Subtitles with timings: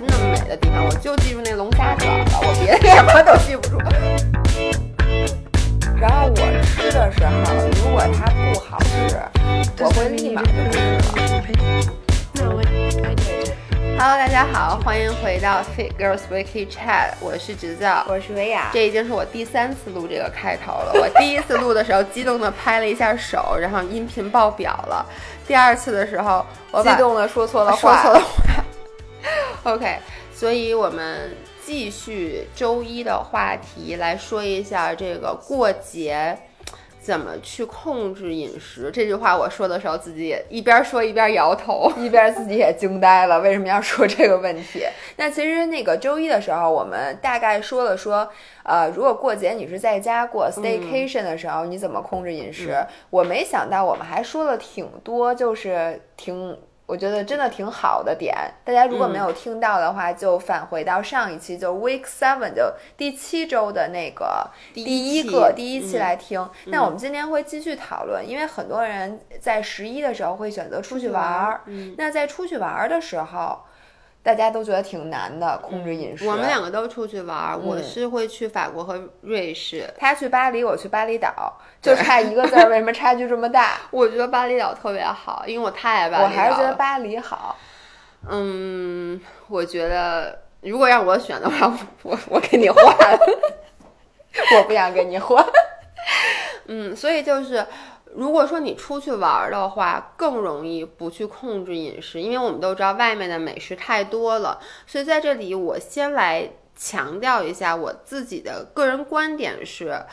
[0.00, 3.78] 那么美的地方，我就记住那龙虾卷了，我别的什么都记不住。
[6.00, 7.32] 然后我吃的时候，
[7.76, 9.20] 如果它不好吃，
[9.78, 11.02] 我会立马就吃了。
[13.98, 18.04] Hello，大家好，欢迎回到 Fit Girls Weekly Chat，我是直造。
[18.08, 20.92] 我是维亚，这已经是我第三次录这个开头了。
[20.94, 25.06] 我第一次录的时候，激动的拍了一下手，然后音频爆表了。
[25.46, 28.51] 第二次的时候，我把激动的说错了话，说错了话。
[29.64, 29.98] OK，
[30.34, 31.30] 所以我们
[31.64, 36.36] 继续周一的话题来说一下这个过节
[37.00, 38.90] 怎么去控制饮食。
[38.92, 41.92] 这句话我说的时候，自己也一边说一边摇头。
[41.98, 44.84] 一边自己也惊呆了，为什么要说这个问题？
[45.16, 48.28] 那其实那个周一的时候，我们大概说了说，
[48.64, 52.72] 呃，如果过节你是在家过 staycation 的时候，你怎么控制饮食？
[52.72, 56.58] 嗯我没想到我们还说了挺多，就是挺。
[56.92, 66.00] 我觉得真的挺好的点，大家如果没有听到的话，就返回到上一期，就 Week Seven 就第七周的那个第第一个第一期嗯。
[66.00, 66.46] 来听。
[66.66, 73.58] 那我们今天会继续讨论，因为很多人在十一的时候会选择出去玩儿，嗯，那在出去玩儿的时候，
[74.22, 76.24] 大家都觉得挺难的，控制饮食。
[76.24, 79.92] 嗯我们两个都出去玩儿，我嗯是会去法国和瑞士。
[79.98, 83.80] 他去巴黎，我去巴厘岛，就差一个字儿，为什么差距这么大？
[83.90, 86.30] 我觉得巴厘岛特别好，因为我太爱巴厘岛了。
[86.30, 87.56] 我还是觉得巴黎好。
[88.30, 92.84] 嗯，我觉得如果让我选的话，我 我给你换。
[94.56, 95.44] 我不想跟你换。
[96.66, 97.66] 嗯，所以就是，
[98.14, 104.60] 如果说你出去玩儿的话，更容易不去控制饮食，因为我们都知道外面的美食太多了。
[104.86, 110.04] 所以在这里，我先来强调一下我自己的个人观点是，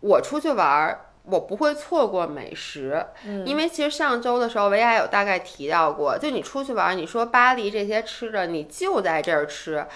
[0.00, 1.00] 我出去玩儿。
[1.26, 9.86] 我不会错过美食，嗯因为其实上周的时候，维亚有大概提到过，就你出去玩儿，你说巴黎这些吃的，你就在这儿吃，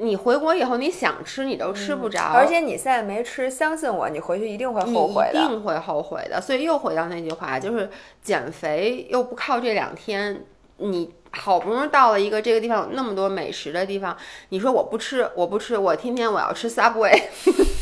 [0.00, 5.38] 你回国以后你想吃你都吃不着，而且你现在没吃，相信我，你回去一定会后悔的。
[5.38, 6.40] 一定会后悔的。
[6.40, 7.88] 所以又回到那句话，就是
[8.22, 10.44] 减肥又不靠这两天，
[10.78, 14.16] 你好不容易到了一个这个地方有那么多美食的地方，
[14.48, 17.22] 你说我不吃，我不吃，我天天我要吃 Subway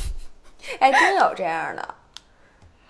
[0.80, 1.94] 哎，真有这样的。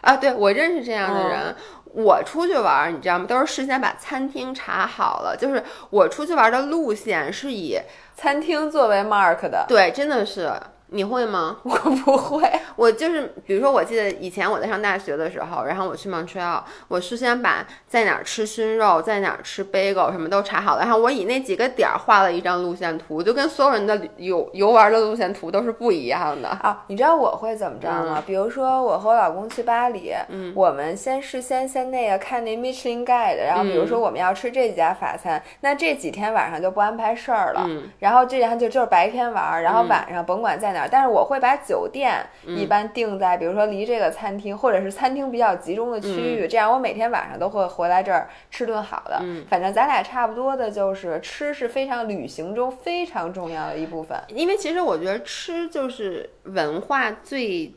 [0.00, 0.16] 啊！
[0.16, 1.56] 对我认识这样的人。
[1.98, 3.26] 我出去玩儿，你知道吗？
[3.26, 5.60] 都是事先把餐厅查好了，就是
[5.90, 7.76] 我出去玩儿的路线是以
[8.14, 10.52] 餐厅作为 mark 的，对，真的是
[10.90, 11.58] 你会吗？
[11.64, 11.70] 我
[12.04, 12.50] 不会。
[12.76, 26.48] 我就是，比如说，我记得以前我在上大学的时候，然后我去 Montreal，我事先把在哪儿吃熏肉，在哪儿吃 bagel 什么都查好了，然后我以那几个点儿画了一张路线图，就跟所有人的游游玩的路线图都是不一样的。
[26.48, 28.22] 啊，你知道我会怎么着吗？
[28.24, 49.18] 比如说我和我老公去巴黎，嗯我们先事先先那个看那 Michelin Guide，然后比如嗯说我们要吃这几家法餐，那这几天晚上就不安排事儿了，嗯然后这样就就是白天玩儿，然后嗯晚上甭管在哪儿，但是我会把酒店一般定在比如说离这个餐厅或者是餐厅比较集中的区域，这样我每天晚上都会回来这儿吃顿好的。
[49.22, 54.18] 嗯反正咱俩差不多的就是吃是非常旅行中非常重要的一部分。
[54.28, 57.74] 因为其实我觉得吃就是文化最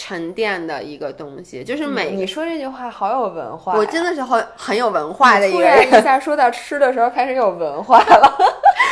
[0.00, 5.76] 沉淀的一个东西，就是每你说这句话好有文化呀，我真的是很很有文化的一突个人。
[5.90, 8.38] 然一下说到吃的时候开始有文化了，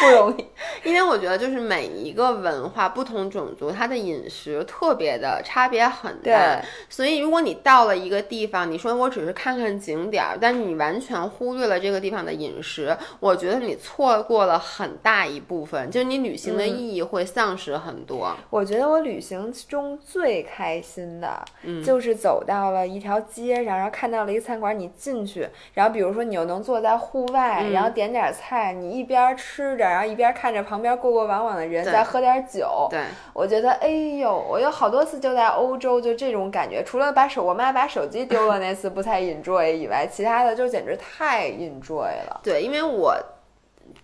[0.03, 0.45] 不容易。
[0.85, 6.23] 因为我觉得就是每一个文化、不同种族，它的饮食特别的差别很大。
[6.23, 18.37] 对，所以如果你到了一个地方，你说我只是看看景点儿，但你完全忽略了这个地方的饮食，我觉得你错过了很大一部分，就是你旅行的意义会丧失很多。
[18.51, 32.86] 我觉得我旅行中最开心的，嗯就是走到了一条街上，然后看到了一个餐馆，你进去，然后比如说你又能坐在户外，嗯然后点点菜，你一边吃着，然后一边看着旁边过过往往的人，对再喝点酒。
[32.91, 33.00] 对，
[33.32, 42.41] 我觉得，哎呦，我有好多次就在欧洲就这种感觉，除了把手我妈把手机丢了 那次不太 enjoy 以外，其他的就简直太 enjoy 了。
[42.42, 43.16] 对，因为我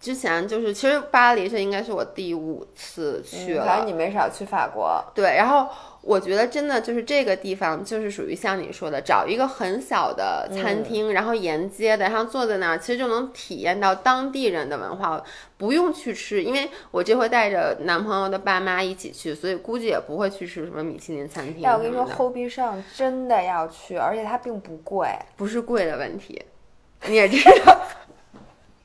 [0.04, 5.02] 之前就是，其实巴黎这应该是我第五次去了，反正你没少去法国。
[5.14, 5.66] 对，然后
[6.02, 15.24] 我觉得真的就是这个地方，就是属于像你说的，找一个很小的餐厅，然后沿街的，然后坐在那儿，其实就能体验到当地人的文化，
[15.56, 16.44] 不用去吃。
[16.44, 21.62] 因为我这回带着男朋友的爸妈一起去，所以估计也不会去吃什么米其林餐厅。
[21.62, 25.08] 但我跟你说，后壁上真的要去，而且它并不贵。
[25.34, 26.42] 不是贵的问题，
[27.08, 27.80] 你也知道。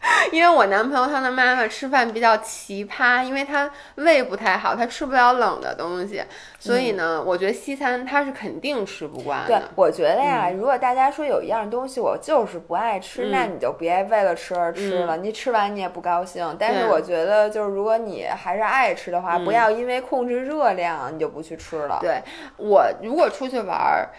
[0.31, 6.24] 因为我男朋友他的妈妈吃饭比较奇葩，因为他胃不太好，他吃不了冷的东西，
[6.57, 16.56] 所以呢，我觉得西餐他是肯定吃不惯对。，我觉得呀，如果大家说有一样东西我就是不爱吃，嗯那你就别为了吃而吃了，你吃完你也不高兴。
[16.57, 22.00] 但是我觉得，就是如果你还是爱吃的话，嗯不要因为控制热量你就不去吃了。
[22.01, 22.22] 对
[22.56, 24.10] 我如果出去玩儿，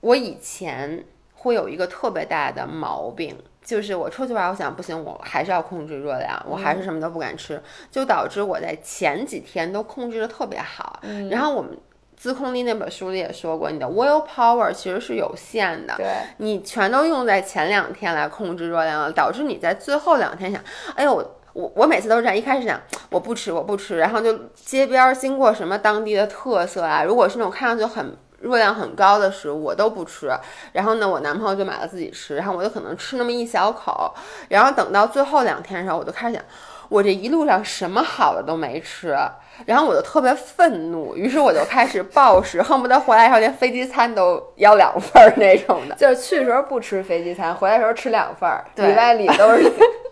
[0.00, 1.04] 我以前
[1.34, 3.38] 会有一个特别大的毛病。
[3.66, 7.60] 就是我出去玩，我想不行，我还是要控制热量，我还是什么都不敢吃，
[7.90, 11.00] 就导致我在前几天都控制的特别好。
[11.28, 11.76] 然后我们
[12.16, 16.06] 自控力那本书里也说过，你的 will power 其实是有限的，对
[16.38, 20.62] 你全都用在前两天来控制热量了，导致你在最后两天想，
[20.94, 21.32] 哎呦我。
[21.56, 22.78] 我我每次都是这样，一开始想
[23.08, 30.30] 我不吃我不吃，然后就街边儿经过什么当地的特色啊，如果是那种看上去很热量很高的食物，我都不吃。
[30.72, 34.14] 然后呢，我男朋友就买了自己吃，然后我就可能吃那么一小口，
[34.48, 36.44] 然后等到最后两天的时候，我就开始想，
[36.88, 39.16] 我这一路上什么好的都没吃，
[39.64, 45.94] 然后我就特别愤怒，于是我就开始暴食， 恨不得回来的时候连飞机餐都要两份儿那种的。
[45.96, 49.72] 就是去的时候不吃飞机餐，回来的时候吃两份儿，里外里都是。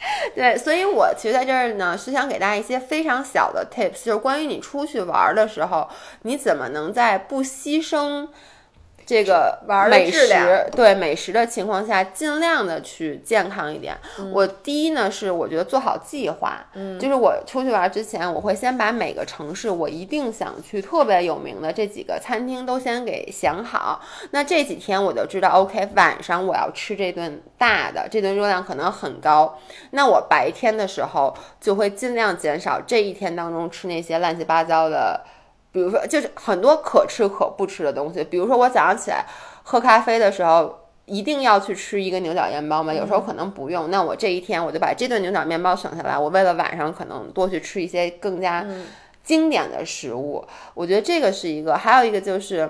[0.34, 5.88] 对，所以我其实在这儿呢，是想给大家一些非常小的 tips，就是关于你出去玩儿的时候，
[6.22, 8.28] 你怎么能在不牺牲
[9.08, 10.28] 这个玩儿美食
[10.76, 13.96] 对美食的情况下，尽量的去健康一点。
[14.18, 24.02] 嗯我第一呢是我觉得做好计划，嗯，就是我出去玩儿之前，我会先把每个城市我一定想去特别有名的这几个餐厅都先给想好。
[24.32, 29.58] 那这几天我就知道，OK，晚上我要吃这顿大的，这顿热量可能很高。
[29.92, 35.24] 那我白天的时候就会尽量减少这一天当中吃那些乱七八糟的，
[35.78, 38.24] 比如说就是很多可吃可不吃的东西。
[38.24, 39.24] 比如说我早上起来
[39.62, 40.80] 喝咖啡的时候。
[41.10, 42.92] 一定要去吃一个牛角面包吗？
[42.92, 43.90] 有时候可能不用。
[43.90, 48.62] 那我这一天我就把这顿牛角面包省下来，我为了晚上可能多去吃一些更加
[49.24, 50.46] 经典的食物。
[50.74, 52.68] 我觉得这个是一个，还有一个就是。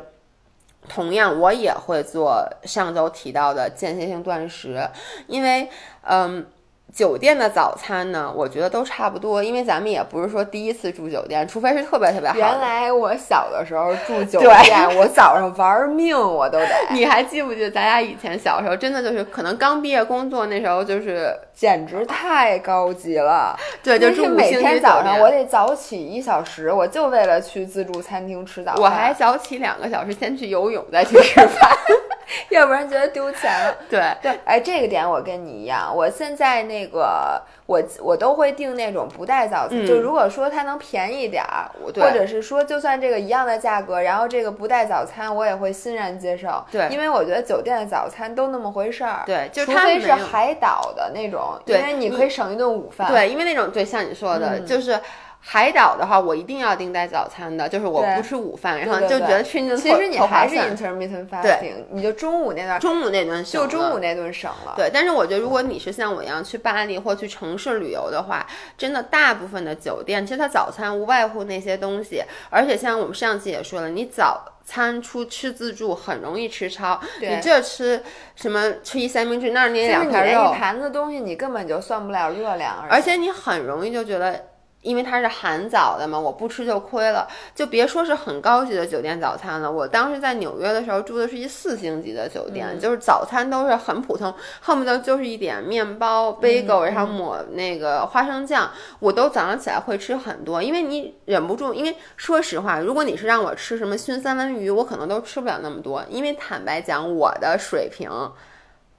[0.89, 4.89] 同样，我也会做上周提到的间歇性断食，
[5.27, 5.69] 因为，
[6.03, 6.47] 嗯，
[6.95, 12.37] 酒店的早餐呢，我觉得都差不多，因为咱们也不是说第一次住酒店，除非是特别特别好。
[12.37, 23.59] 原来我小的时候住酒店， 我早上玩命我都得，你还记不记得咱俩以前小时候，真的就是可能刚毕业工作那时候，就是简直太高级了。
[23.83, 28.83] 对，就是每天早上我得早起一小时，我就为了去自助餐厅吃早饭。
[28.83, 31.71] 我还早起两个小时，先去游泳，再去吃饭。
[32.51, 33.75] 要不然觉得丢钱了。
[33.89, 46.63] 对，对，哎，这个点我跟你一样，我现在那个我我都会订那种不带早餐，嗯就如果说它能便宜点儿，对或者是说就算这个一样的价格，然后这个不带早餐，我也会欣然接受。
[46.71, 49.23] 对因为我觉得酒店的早餐都那么回事儿。
[49.25, 53.09] 对就除非是海岛的那种，对因为你可以省一顿午饭。
[53.09, 54.99] 对，因为那种对，像你说的，嗯就是
[55.41, 64.75] 海岛的话，我一定要订带早餐的，就是我不吃午饭，然后就觉得吃那顿其实你还是 intermittent 对 fasting，你就中午那段，中午那顿就中午那顿省了。
[64.77, 68.47] 对，但是我觉得，如果你是像我一样去巴黎或去城市旅游的话，
[68.77, 78.03] 真的大部分的酒店其实它早餐无外乎那些东西，而且像我们上期也说了，你早餐出吃自助很容易吃超，你这吃
[78.37, 84.45] 什么吃一三明治，那你那两片肉一，盘子东西，你根本就算不了热量，而且你很容易就觉得。
[84.83, 89.71] 因为它是含早的嘛，我不吃就亏了，就别说是很高级的酒店早餐了。
[89.71, 98.71] 我当时在纽约的时候住的是一四星级的酒店，就是早餐都是很普通，恨不得就是一点面包、bagel，、然后抹那个花生酱，
[99.01, 101.75] 我都早上起来会吃很多，因为你忍不住。
[101.75, 108.09] 因为说实话，如果你是让我吃什么熏三文鱼，我可能都吃不了那么多，因为坦白讲，我的水平。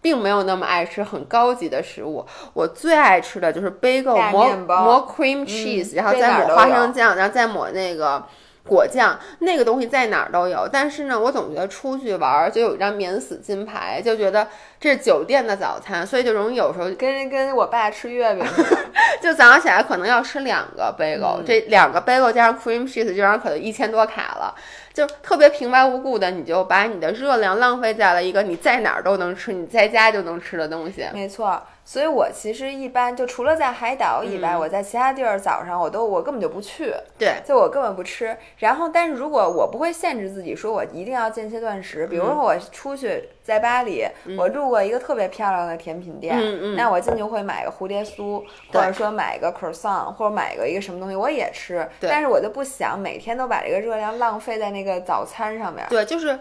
[0.01, 8.23] 并没有那么爱吃很高级的食物，我最爱吃的就是 bagel 抹抹 cream cheese，、然后再抹花生酱，然后再抹那个
[8.69, 10.69] 果酱，那个东西在哪儿都有。
[10.71, 14.47] 但是呢，我总觉得出去玩儿就有一张免死金牌，就觉得
[14.79, 18.45] 这是酒店的早餐，所以就容易有时候跟跟我爸吃月饼。
[19.21, 24.55] 就早上起来可能要吃两个 bagel，、这嗯两个 bagel 加上 cream cheese 就让可能一千多卡了，
[24.93, 31.05] 就特别平白无故的，你就把你的热量浪费在了一个你在哪儿都能吃，你在家就能吃的东西。
[31.11, 38.38] 没错，所以我其实一般就除了在海岛以外，嗯我在其他地儿早上我都我根本就不去，对，就我根本不吃。
[38.60, 44.05] 然后，但是如果我不会限制自己说我一定要间歇断食，比如嗯说我出去在巴黎，
[44.38, 51.89] 我路过一个特别漂亮的甜品店，嗯嗯那我进去会买个蝴蝶酥，对或者说买个 croissant，或者买个一个什么东西，我也吃。
[52.01, 55.84] 但是我就不想每天都把这个热量浪费在那个早餐上面。
[55.89, 56.39] 对，就是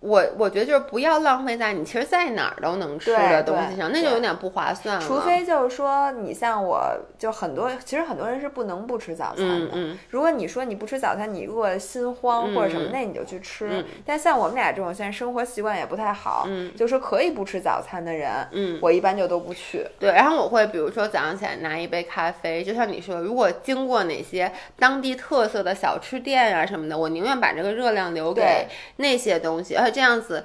[0.00, 5.06] 我我觉得就是不要浪费在你其实在哪儿都能吃的东西上，那就有点不划算了。
[5.06, 6.82] 除非就是说，你像我
[7.18, 9.96] 就很多，其实很多人是不能不吃早餐的。
[10.08, 13.84] 如果你说你不吃早餐，你如果心慌或者什么，那你就去吃。
[14.06, 19.86] 但像我们俩这种现在生活习惯也不太好，就是可以不吃早餐的人，嗯，我一般就都不去。
[19.98, 28.66] 对，然后我会比如说早上起来拿一杯咖啡，就像你说，如果经过哪些当地特色的小吃店啊什么的，我宁愿把这个热量留给
[28.96, 30.44] 那些东西，而且这样子。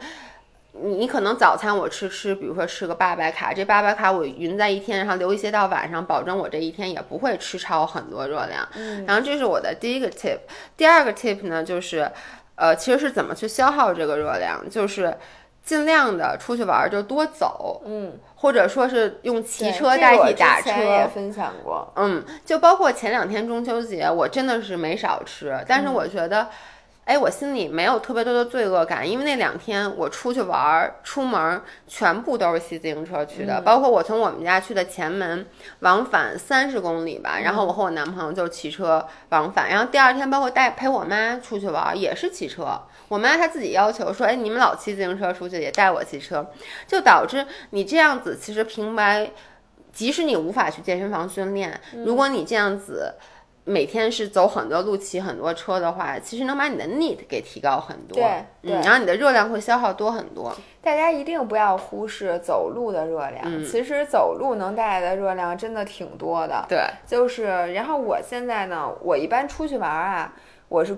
[0.77, 8.67] 你你可能早餐我吃吃，比如说吃个八百卡，这八百卡我匀在一天，然后留一些到晚上，保证我这一天也不会吃超很多热量。
[8.75, 10.37] 嗯，然后这是我的第一个 tip。
[10.75, 12.11] 第二个 tip 呢，就是，
[12.55, 15.15] 呃，其实是怎么去消耗这个热量，就是
[15.63, 20.71] 尽量的出去玩就多走，嗯，或者说是用骑车代替打车。
[20.71, 26.49] 也分享过，嗯，就包括前两天中秋节，我真的是没少吃，但是我觉得。
[27.05, 35.45] 哎，我心里没有特别多的罪恶感，因为那两天我出去玩儿，出门全部都是骑自行车去的，包括我从我们家去的前门，
[35.81, 46.51] 往返三十公里吧，然后我和我男朋友就骑车往返，然后第二天包括带陪我妈出去玩也是骑车，我妈她自己要求说，哎，你们老骑自行车出去，也带我骑车，
[46.87, 49.29] 就导致你这样子其实平白，
[49.93, 53.13] 即使你无法去健身房训练，如果你这样子。
[53.67, 60.55] 每天是走很多路、骑很多车的话，其实能把你的 NEAT 给提高很多，对，嗯，然后你的热量会消耗多很多。
[60.83, 66.63] 大家一定不要忽视走路的热量，其实走路能带来的热量真的挺多的。
[66.69, 70.31] 对，就是，然后我现在呢，我一般出去玩啊，
[70.69, 70.95] 我是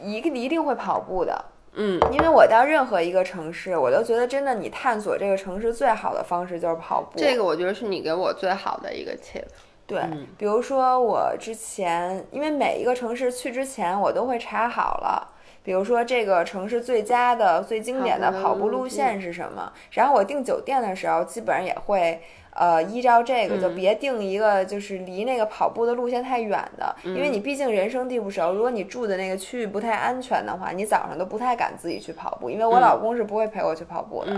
[0.00, 7.12] 一个一定会跑步的，嗯，因为我到任何一个城市，我都觉得真的，你探索这个城市最好的方式就是跑步。
[7.16, 9.44] 这个我觉得是你给我最好的一个 tip。
[9.86, 10.02] 对，
[10.38, 22.20] 比如说我之前，因为每一个城市去之前，我都会查好了，比如说这个城市最佳的、最经典的跑步路线是什么，然后我订酒店的时候，基本上也会。
[22.54, 28.52] 呃，依照这个就别定一个就是离那个跑步的路线太远的，因为你毕竟人生地不熟。
[28.52, 34.32] 如果你住的那个区域不太安全的话，你早上都不太敢自己去跑步，因为我老公是不会陪我去跑步的。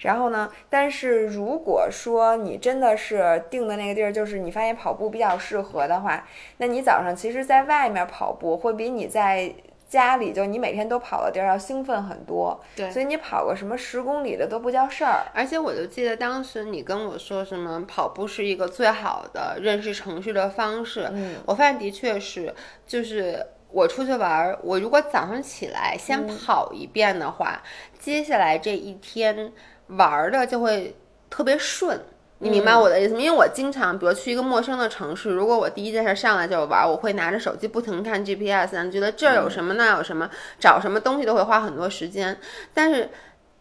[0.00, 6.26] 然后呢，但是如果说你真的是定的那个地儿，就是你发现跑步比较适合的话，
[6.56, 9.54] 那你早上其实在外面跑步会比你在。
[9.92, 15.26] 家里就你每天都跑的地儿要兴奋很多，对，所以你跑个什么十公里的都不叫事儿。
[15.34, 22.54] 而且我就记得当时你跟我说什么跑步是一个最好的认识城市的方式，嗯，我发现的确是，
[22.86, 27.62] 就是我出去玩儿，我如果早上起来先跑一遍的话，
[27.98, 29.52] 接下来这一天
[29.88, 30.96] 玩的就会
[31.28, 32.00] 特别顺。
[32.42, 33.20] 你明白我的意思吗？
[33.20, 42.36] 因为我经常，比如去一个陌生的城市，如果我第一件事上来就是玩，我会拿着手机不停看 GPS，觉得这儿有什么，那有什么，找什么东西都会花很多时间，
[42.74, 43.08] 但是。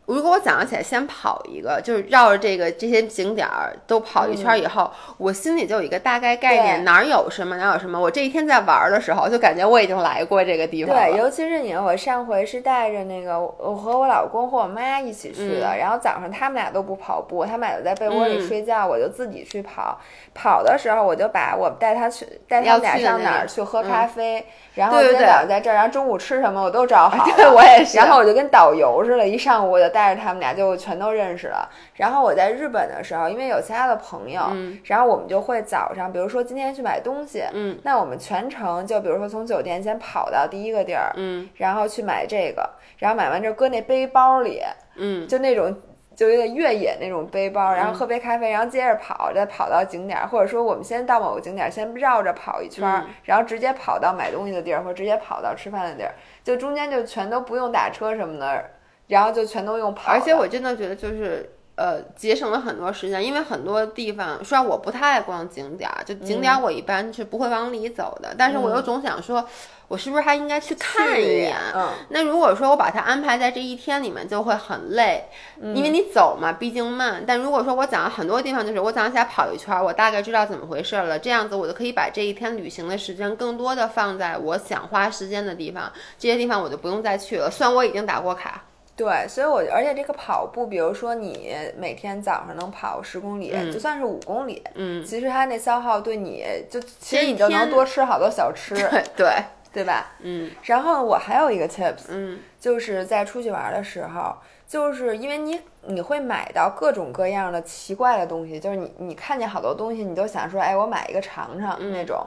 [0.07, 7.99] 如果我早上起来先跑一个，就是绕着这个这些景点儿都跑一圈以后，我心里就有一个大概概念，哪儿有什么，哪儿有什么。
[7.99, 10.93] 我这一天在玩的时候，就感觉我已经来过这个地方。
[10.93, 19.97] 对，尤其是你，我上回是带着那个我和我老公和我妈一起去的，然后早上他们俩都不跑步，他们俩就在被窝里睡觉，我就自己去跑。
[20.33, 24.45] 跑的时候，我就把我带他去，带他们俩上哪儿去喝咖啡。
[24.75, 27.33] 然后今天早上在这儿，然后中午吃什么我都找好了。
[27.35, 27.97] 对，我也是。
[27.97, 31.69] 然后我就跟导游似的，一上午我就带着他们俩就全都认识了。
[31.95, 34.41] 然后我在日本的时候，因为有其他的朋友，
[34.85, 44.61] 然后我们就会早上，比如说今天去买东西，嗯，那我们全程就比如说从酒店先跑到第一个地儿，嗯，然后去买这个，然后买完之后搁那背包里，
[44.95, 45.75] 嗯，就那种。
[46.13, 52.83] 就有点越野那种背包，然后喝杯咖啡，然后接着跑，再跑到景点，或者说我们先到某个景点，先绕着跑一圈，
[53.23, 58.65] 然后直接跑到买东西的地儿，或者直接跑到吃饭的地儿，就中间就全都不用打车什么的，
[59.11, 60.11] 然后就全都用跑。
[60.11, 69.47] 而且我真的觉得就是呃节省了很多时间，因为很多地方虽然我不太爱逛景点，就景点我一般是不会往里走的，但是我又总想说。
[69.91, 71.53] 我是不是还应该去看一眼？
[71.75, 75.25] 嗯，那如果说我把它安排在这一天里面，就会很累，
[75.61, 77.21] 因为你走嘛，毕竟慢。
[77.27, 87.51] 但如果说我讲了很多地方，就是我早上起来跑一圈，我大概知道怎么回事了，这样子我就可以把这一天旅行的时间更多的放在我想花时间的地方，这些地方我就不用再去了。
[87.51, 88.63] 虽然我已经打过卡。
[88.95, 98.75] 对，所以我而且这个跑步，比如说你每天早上能跑十公里，就算是五公里，嗯，其实它那消耗对你就其实你就能多吃好多小吃，
[99.15, 99.27] 对。
[99.73, 100.11] 对吧？
[100.19, 104.35] 嗯，然后我还有一个 tips，嗯，就是在出去玩的时候，
[104.67, 112.21] 就是因为你你会买到各种各样的奇怪的东西，就是你你看见好多东西，你都想说，哎，我买一个尝尝那种。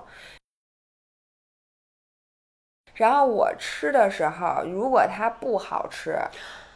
[2.94, 6.16] 然后我吃的时候，如果它不好吃，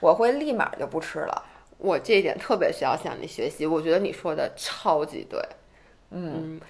[0.00, 1.42] 我会立马就不吃了。
[1.78, 5.40] 我这一点特别需要向你学习，我觉得你说的超级对。
[6.10, 6.60] 嗯，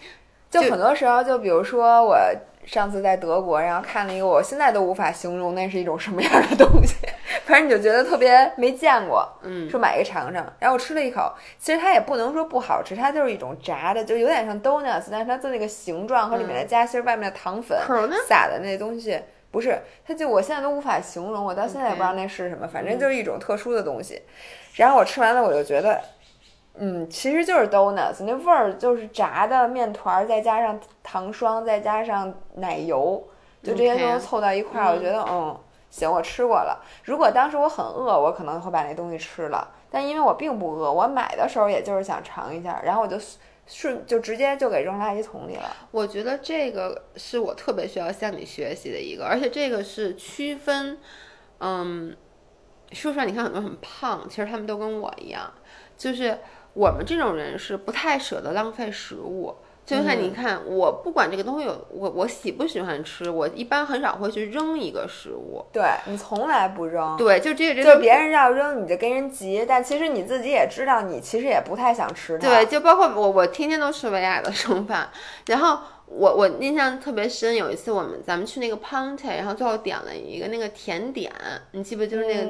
[0.51, 2.19] 就很多时候，就比如说我
[2.67, 6.95] 上次在德国，然后看了一个，我现在都无法形容那是一种什么样的东西，
[7.47, 9.27] 反正你就觉得特别没见过。
[9.43, 17.79] 嗯，说买一个尝尝，然后我吃了一口，其实它也不能说不好吃，它就是一种炸的，就有点像 donuts，但是它做那个形状和里面的夹心、外面的糖粉
[18.27, 19.19] 撒的那东西，
[19.51, 24.23] 不是，它就我现在都无法形容，我到现在也不知道那是什么，反正就是一种特殊的东西。
[24.75, 26.01] 然后我吃完了，我就觉得，
[26.75, 33.27] 嗯，其实就是 donuts，那味儿就是炸的面团，再加上糖霜，再加上奶油，
[33.63, 35.59] 就这些东西凑到一块儿，我觉得，嗯，
[35.91, 36.85] 行，我吃过了。
[37.05, 43.17] 如果当时我很饿，我可能会把那东西吃了，但因为我并不饿，我买的时候也就是想尝一下，然后我就
[43.69, 45.77] 顺就直接就给扔垃圾桶里了。
[45.93, 50.99] 我觉得这个是我特别需要向你学习的一个，而且这个是区分，
[51.61, 52.17] 嗯。
[52.91, 55.53] 说出来，你看很多很胖，其实他们都跟我一样，
[55.99, 56.39] 就是
[56.73, 59.55] 我们这种人是不太舍得浪费食物。
[59.89, 65.65] 就像你看，我不管这个东西有我我喜不喜欢吃，我一般很少会去扔一个食物。
[65.73, 67.17] 对你从来不扔。
[67.17, 72.47] 对，就这个这就是别人要扔，你就跟人急，但其实你自己也知道，你其实也不太想吃它。
[72.47, 75.09] 对，就包括我，我天天都吃维亚的剩饭，
[75.47, 75.79] 然后。
[76.11, 81.31] 我我印象特别深，有一次我们咱们去那个 Ponte，然后最后点了一个那个甜点，
[81.73, 82.07] 你记不？
[82.07, 82.43] 就是那个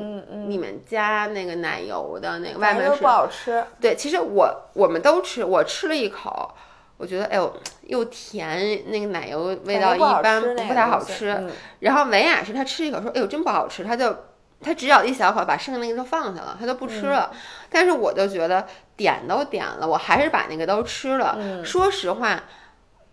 [0.46, 3.64] 里面加那个奶油的那个，外面是不好吃。
[3.80, 6.54] 对，其实我我们都吃，我吃了一口，
[6.98, 7.50] 我觉得哎呦
[7.86, 11.48] 又甜，那个奶油味道一般，不太好吃。
[11.80, 14.14] 然后维亚是他吃一口说哎呦真不好吃，他就
[14.60, 17.30] 他只咬一小口，把剩下那个就放下了，他就不吃了。
[17.70, 21.38] 但是我就觉得点都点了，我还是把那个都吃了。
[21.64, 22.42] 说实话。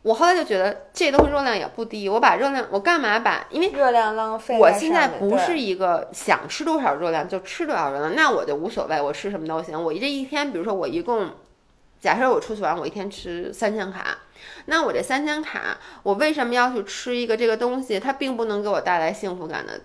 [0.02, 3.44] 我后来就觉得这东西热量也不低，我把热量我干嘛把？
[3.50, 4.56] 因为热量浪费。
[4.56, 9.84] 我现在不是一个想吃多少热量就吃多少热量，那我就无所谓，我吃什么都行。
[9.84, 11.28] 我这一天，比如说我一共，
[12.00, 14.18] 假设我出去玩，我一天吃三千卡，
[14.66, 18.00] 那我这三千卡，我为什么要去吃一个这个东西？
[18.00, 19.82] 它并不能给我带来幸福感的。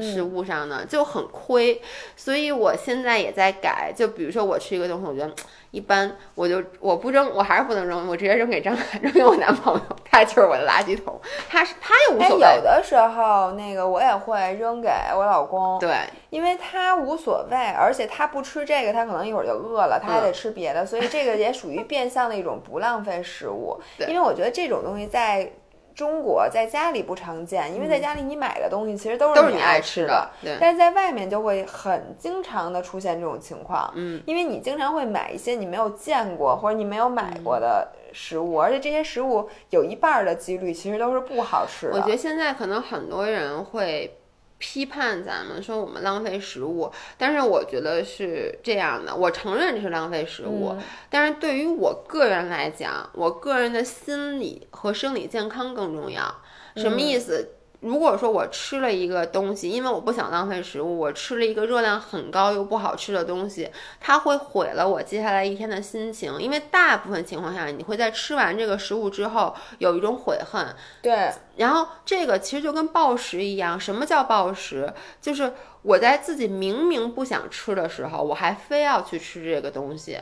[0.00, 1.80] 食物上呢就很亏，
[2.16, 3.92] 所以我现在也在改。
[3.94, 5.30] 就比如说我吃一个东西，我觉得
[5.70, 11.20] 一般，我就我不扔，我还是不能扔，我直接扔给张海， 扔给我男朋友，他就是我的垃圾桶。
[11.48, 12.56] 他是他也无所谓。
[12.56, 15.94] 有的时候那个我也会扔给我老公，对，
[16.30, 23.78] 因为他无所谓，而且他不吃这个，他可能一会儿就饿了，他还得吃别的，所以这个也属于变相的一种不浪费食物。
[24.08, 25.52] 因为我觉得这种东西在。
[25.94, 41.96] 中国在家里不常见，因为在家里你买的东西其实都是你爱吃的，但是在外面就会很经常的出现这种情况，嗯，因为你经常会买一些你没有见过或者你没有买过的食物，而且这些食物有一半的几率其实都是不好吃的。
[41.96, 44.18] 我觉得现在可能很多人会。
[44.62, 50.76] 批判咱们说我们浪费食物，但是我觉得是这样的，我承认这是浪费食物，
[51.10, 56.32] 但是对于我个人来讲，我个人的心理和生理健康更重要。
[56.76, 57.56] 什么意思？
[57.82, 63.68] 如果说我吃了一个东西，因为我不想浪费食物，我吃了一个热量很高又不好吃的东西，
[64.00, 66.40] 它会毁了我接下来一天的心情。
[66.40, 70.64] 因为大部分情况下，你会在吃完这个食物之后有一种悔恨。
[71.02, 71.30] 对。
[71.56, 74.92] 然后这个其实就跟暴食一样，什么叫暴食？
[75.20, 80.18] 就是我在自己明明不想吃的时候，我还非要去吃这个东西。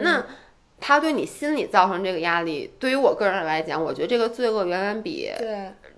[0.00, 0.24] 那。
[0.84, 5.30] 它对你心理造成这个压力，对于我个人来讲，我觉得这个罪恶远远比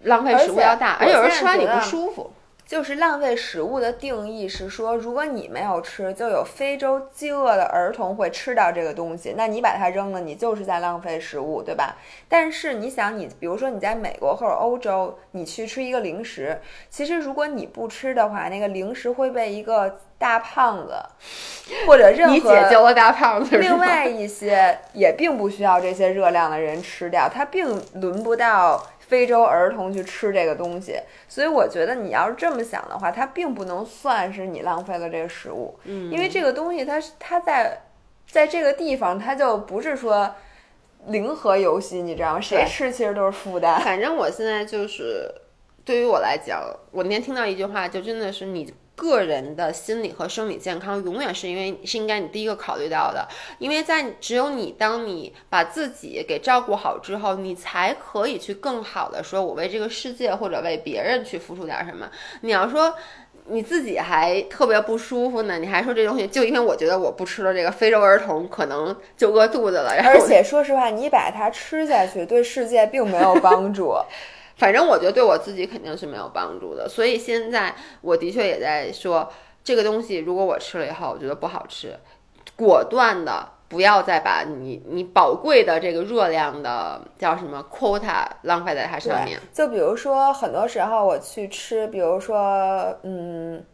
[0.04, 2.32] 浪费食物要大，而且有时候吃完你不舒服。
[2.66, 11.94] 就是浪费食物的定义是说，如果你没有吃，就有非洲饥饿的儿童会吃到这个东西，那你把它扔了，你就是在浪费食物，对吧？
[12.26, 20.94] 但是你想，你比如说你在美国或者欧洲，你去吃一个零食，其实如果你不吃的话，那个零食会被一个大胖子
[21.86, 28.82] 或者任何你姐叫了大胖子，另外一些也并不需要这些热量的人吃掉，它并轮不到。
[29.06, 37.82] 非洲儿童去吃这个东西，所以我觉得你要是这么想的话，它并不能算是你浪费了这个食物，嗯，因为这个东西它它在
[38.26, 40.34] 在这个地方，它就不是说
[41.06, 42.40] 零和游戏，你知道吗？
[42.40, 43.80] 谁吃其实都是负担。
[43.80, 45.30] 反正我现在就是
[45.84, 48.72] 对于我来讲，我那天听到一句话，就真的是你。
[48.96, 53.26] 个人的心理和生理健康永远是因为是应该你第一个考虑到的，
[53.58, 62.08] 因为在只有你当你把自己给照顾好之后，你才可以去更好的说，我为这个世界或者为别人去付出点什么。
[62.42, 62.94] 你要说
[63.48, 73.94] 你自己还特别不舒服呢，你还说这东西就因为我觉得我不吃了这个非洲儿童可能就饿肚子了，而且说实话，你把它吃下去对世界并没有帮助。
[74.56, 79.28] 反正我觉得对我自己肯定是没有帮助的，所以现在我的确也在说，
[79.62, 81.96] 这个东西如果我吃了以后我觉得不好吃，
[82.56, 89.40] 果断的不要再把你你宝贵的这个热量的叫什么 quota 浪费在它上面。
[89.52, 93.64] 就比如说，很多时候我去吃，比如说，嗯，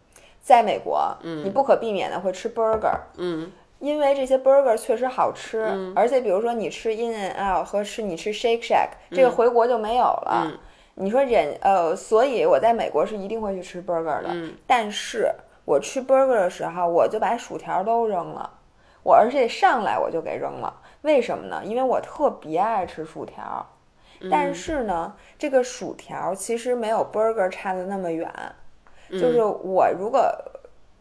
[0.40, 10.46] 在美国，嗯你不可避免的会吃 burger，嗯因为这些 burger 确实好吃，嗯而且比如说你吃 In and Out 和吃你吃 Shake Shack，这个回国就没有了。
[10.46, 10.58] 嗯
[11.00, 14.52] 你说人呃，所以我在美国是一定会去吃 burger 的，嗯。
[14.66, 15.32] 但是
[15.64, 18.50] 我吃 burger 的时候，我就把薯条都扔了，
[19.02, 21.62] 我而且上来我就给扔了，为什么呢？
[21.64, 23.66] 因为我特别爱吃薯条，
[24.20, 24.28] 嗯。
[24.30, 28.30] 但是呢，这个薯条其实没有 burger 差的那么远，
[29.08, 29.18] 嗯。
[29.18, 30.22] 就是我如果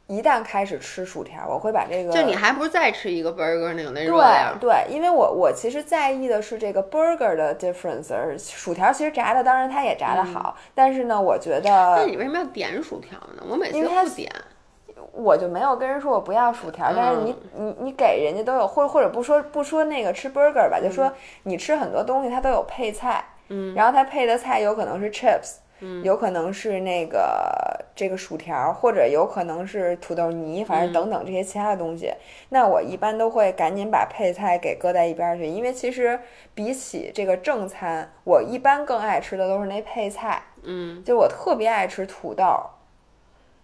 [0.09, 4.17] 一旦开始吃薯条，我会把这个就你还不如再吃一个 burger 那种那种
[4.59, 4.69] 对。
[4.69, 13.43] 对，因为我我其实在意的是这个 burger 的 difference，而薯条其实炸的当然它也炸的好，但是呢，我觉得那你为什么要点薯条呢？
[13.47, 14.29] 我每次都不点。
[15.11, 21.11] 我就没有跟人说我不要薯条，但是你你你给人家都有，或或者不说不说那个吃 burger 吧，就说
[21.43, 32.11] 你吃很多东西它都有配菜，嗯，然后它配的菜有可能是 chips，嗯，有可能是那个这个薯条，或者有可能是土豆泥，反正等等这些其他的东西。
[32.49, 36.19] 那我一般都会赶紧把配菜给搁在一边儿去，因为其实
[36.53, 40.41] 比起这个正餐，我一般更爱吃的都是那配菜。
[40.63, 42.43] 嗯，就我特别爱吃土豆，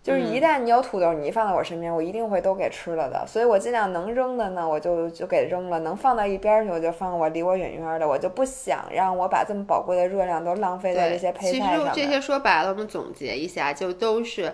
[0.06, 3.26] 就是一旦你有土豆泥放在我身边，我一定会都给吃了的。
[3.26, 7.18] 所以我尽量能扔的呢，我就就给扔了；能放到一边儿去，我就放。
[7.18, 12.02] 我离我远远的，我就不想让我把这么宝贵的热量都浪费在这些配其菜上其。
[12.02, 14.54] 实这些说白了，我们总结一下，就都是。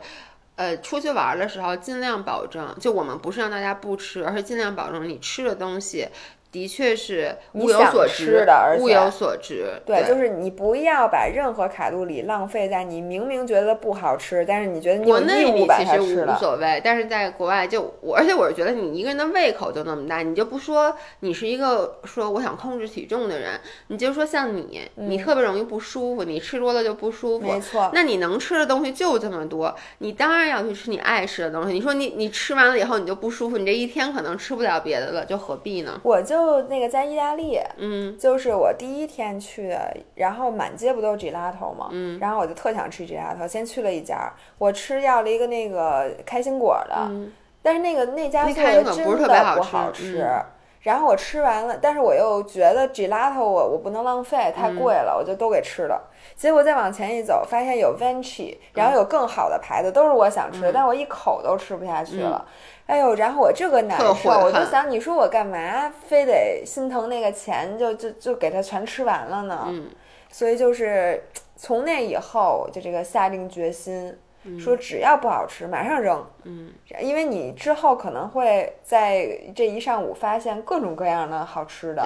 [0.57, 6.07] 呃，出去玩的时候尽量保证，就我们不是让大家不吃，而是尽量保证你吃的东西
[6.51, 9.65] 的确是物有所值的而，且物有所值。
[9.85, 16.37] 对，就是你不要把任何卡路里浪费在你明明觉得不好吃，但是你觉得你有国内义务把你其实无它吃了。
[16.37, 31.73] 所谓，但是在国外就我，而且我是觉得你一个人的胃口就那么大，你就不说你是一个说我想控制体重的人，你就说像你，你特别容易不舒服，你吃多了就不舒服，嗯没错，那你能吃的东西就这么多，你当然要去吃你爱吃的东西。
[31.73, 35.99] 你说你你吃完了以后你就不舒服，你这一天可能吃不了别的了，就何必呢？
[36.03, 41.89] 我就那个在意大利，嗯就是我第一天去的，然后满街不都是 gelato 吗？
[41.91, 50.23] 嗯然后我就特想吃 gelato，先去了一家，我吃要了一个那个开心果的，嗯但是那个那家做的真的不好吃。
[50.23, 50.45] 嗯
[50.81, 56.01] 然后我吃完了，但是我又觉得 gelato 我我不能浪费，太贵嗯了，我就都给吃了。
[56.35, 62.45] 结果再往前一走，发现有 Venchi，然嗯后有更好的牌子，都是我想吃的，但我一口都吃不下去了。
[62.87, 69.65] 哎呦，然后我这个难受，我就想，你说我干嘛非得心疼那个钱，就就就给它全吃完了呢？
[69.67, 69.89] 嗯
[70.33, 71.21] 所以就是
[71.57, 74.59] 从那以后，就这个下定决心，嗯。
[74.59, 76.25] 说只要不好吃，马上扔。
[76.43, 82.03] 嗯，因为你之后可能会在这一上午发现各种各样的好吃的，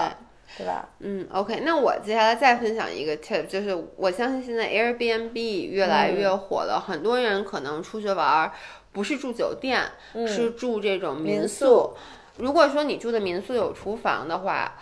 [0.58, 0.90] 对吧？
[1.00, 8.52] 嗯，OK，那我接下来再分享一个 tip，就是我相信现在 Airbnb 越来越嗯火了，很多人可能出去玩儿
[8.92, 9.82] 不是住酒店，
[10.28, 11.94] 是住这种民宿。
[12.38, 14.74] 如果说你住的民宿有厨房的话，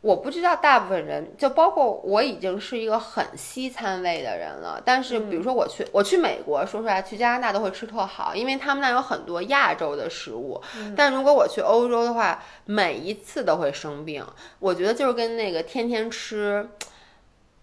[0.00, 4.80] 我不知道大部分人，就包括我已经是一个很西餐味的人了。
[4.84, 10.60] 但是比如说我去，我去美国，说出来，去加拿大都会吃特好，因为他们那有很多亚洲的食物。
[10.96, 14.24] 但如果我去欧洲的话，每一次都会生病。
[14.60, 16.68] 我觉得就是跟那个天天吃，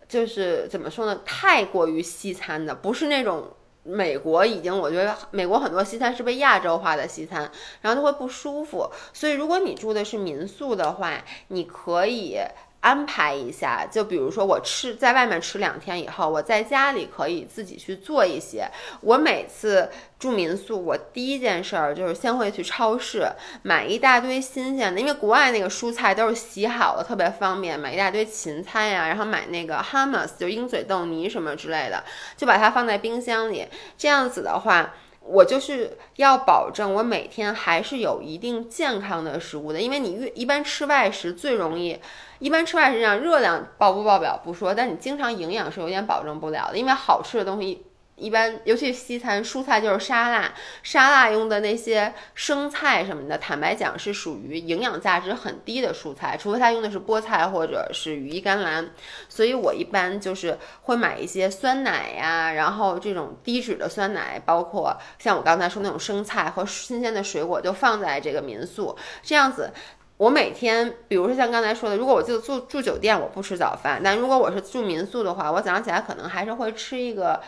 [0.10, 3.48] 就是怎么说呢，太过于西餐的，不是那种。
[3.88, 7.50] 美国已经，我觉得美国很多西餐是被亚洲化的西餐，
[7.82, 8.90] 然后就会不舒服。
[9.14, 12.40] 所以如果你住的是民宿的话，你可以
[12.86, 18.70] 安排一下，就比如说我吃在外面吃两天以后，我在家里可以自己去做一些。
[19.02, 23.28] 我每次住民宿，我第一件事儿就是先会去超市
[23.64, 32.04] 买一大堆新鲜的，因为国外那个蔬菜都是洗好的，特别方便，买一大堆芹菜呀、然后买那个 hummus 就鹰嘴豆泥什么之类的，
[32.38, 33.66] 就把它放在冰箱里。
[33.98, 34.94] 这样子的话。
[35.28, 42.00] 我就是要保证我每天还是有一定健康的食物的，因为你越一般吃外食最容易，
[42.40, 47.86] 一般吃外食上热量爆不爆表不说，但你经常营养是有点保证不了的，因为好吃的东西。
[48.18, 58.90] 一般，尤其西餐，蔬菜就是沙拉，沙拉用的那些生菜什么的，坦白讲是属于营养价值很低的蔬菜，除非它用的是菠菜或者是羽衣甘蓝。
[59.28, 69.72] 所以我一般就是会买一些酸奶呀，然后这种低脂的酸奶，包括像我刚才说那种生菜和新鲜的水果，就放在这个民宿，这样子。
[70.18, 77.42] 我每天，比如说像刚才说的，如果我就住住酒店，我不吃早饭；但如果我是住民宿的话，我早上起来可能还是会吃一个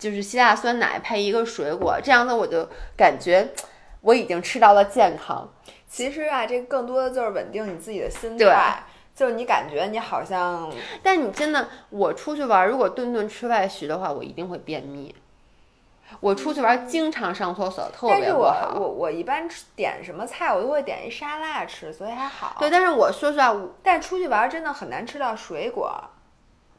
[0.00, 3.50] 就是希腊酸奶配一个水果，这样子我就感觉
[4.00, 5.48] 我已经吃到了健康。
[5.86, 8.82] 其实啊，这更多的就是稳定你自己的心对态，
[9.14, 15.14] 就是你感觉你好像但你真的，我出去玩，如果顿顿吃外食的话，我一定会便秘。
[16.18, 18.52] 我出去玩经常上厕所，特别但是我。
[18.74, 22.56] 我我一般吃点什么菜，我都会点一沙拉吃，所以还好。
[22.58, 26.02] 对，，但是我说实话，我但出去玩真的很难吃到水果。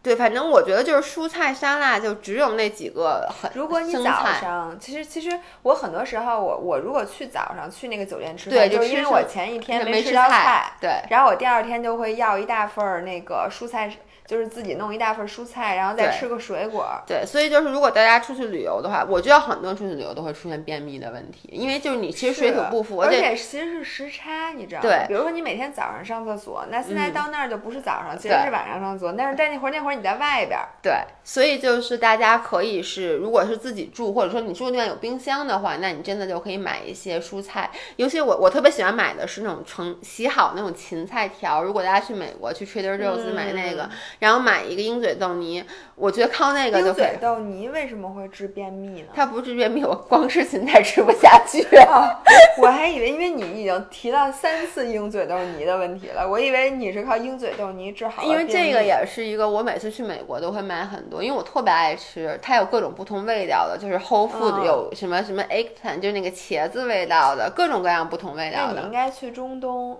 [0.03, 3.51] 对，反正我觉得就是蔬菜沙拉就只有那几个很。
[3.53, 13.91] 如果你早上，其实其实我很多时候我我如果去早上去那个酒店吃对饭，就是因为我前一天没吃到菜，对然后我第二天就会要一大份儿那个蔬菜，
[14.31, 16.87] 就是自己弄一大份儿蔬菜，然后再吃个水果。
[17.05, 24.87] 对，所以就是如果大家出去旅游的话，我觉得很多人出去旅游都会出现便秘的问题，因为就是你其实水土不服，而且且其实是时差，你知道吗？
[24.87, 29.13] 对比如说你每天早上上厕所，那现在嗯到那儿就不是早上，其实是晚上上厕所。
[29.17, 30.93] 但是在那会儿，那会儿你在外边儿，对，
[31.25, 37.69] 所以就是大家可以是，如果是自己住，或者说你住的地方有冰箱的话，那你真的就可以买一些蔬菜。
[37.97, 41.61] 尤其我我特别喜欢买的是那种成洗好那种芹菜条。
[41.63, 43.89] 如果大家去美国去 Trader Joe's 买那个，
[44.21, 47.17] 然后买一个鹰嘴豆泥，我觉得靠那个就可以鹰嘴。
[47.19, 49.07] 豆泥为什么会治便秘呢？
[49.15, 51.59] 它不治便秘，我光吃芹菜吃不下去。
[51.77, 52.21] 啊
[52.59, 68.91] 我还以为，因为你已经提到三次鹰嘴豆泥的问题了，我以为你是靠鹰嘴豆泥治好了因为便这个也是一个，我每次去美国都会买很多，因为我特别爱吃，它有各种不同味道的，就是 Whole Food 嗯有什么什么 eggplant，就是那个茄子味道的，各种各样不同味道的那你应。
[68.91, 69.99] 该去中东。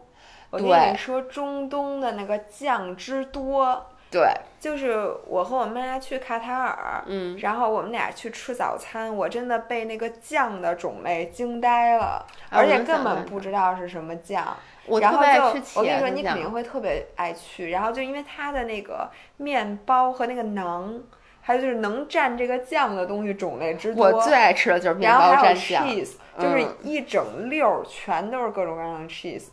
[0.52, 14.46] 我跟对你说，中东的那个酱汁多，对，就是我和我妈去卡塔尔，嗯，然后我们俩去吃早餐，我真的被那个酱的种类惊呆了，啊而且根本不知道是什么酱。
[14.86, 17.70] 我然后特别爱吃就我跟你说，你肯定会特别爱去。
[17.70, 21.00] 然后就因为它的那个面包和那个馕，
[21.40, 24.08] 还有就是能蘸这个酱的东西种类之多。
[24.08, 25.88] 我最爱吃的就是面包然后还有蘸酱。
[25.88, 29.46] cheese，就是嗯一整溜儿全都是各种各样的 cheese。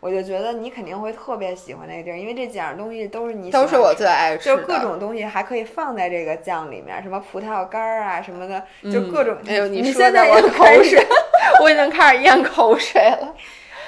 [0.00, 9.36] 我就觉得你肯定会特别喜欢那个地儿，因为这几样东西都是你喜欢都是我最爱吃的，就是各种东西还可以放在这个酱里面，什么葡萄干儿啊什么的，就各种。
[9.46, 11.04] 哎呦，你现在也口水，
[11.62, 13.34] 我已经开始咽口水了。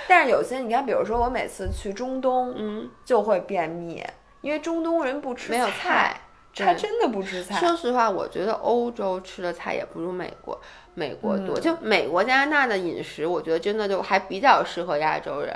[0.09, 4.03] 但是有些你看，比如说我每次去中东嗯，就会便秘，
[4.41, 6.17] 因为中东人不吃没有菜
[6.57, 7.55] 他真的不吃菜。
[7.57, 10.59] 说实话，我觉得欧洲吃的菜也不如美国，
[10.95, 11.57] 美国多。
[11.59, 15.55] 嗯就美国、加拿大的饮食，我觉得真的就还比较适合亚洲人。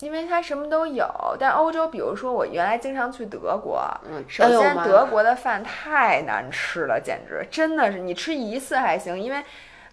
[0.00, 1.06] 因为它什么都有，
[1.38, 9.42] 但欧洲，比如说我原来经常去德国，嗯，首先德国的饭太难吃了，简直真的是你吃一次还行，因为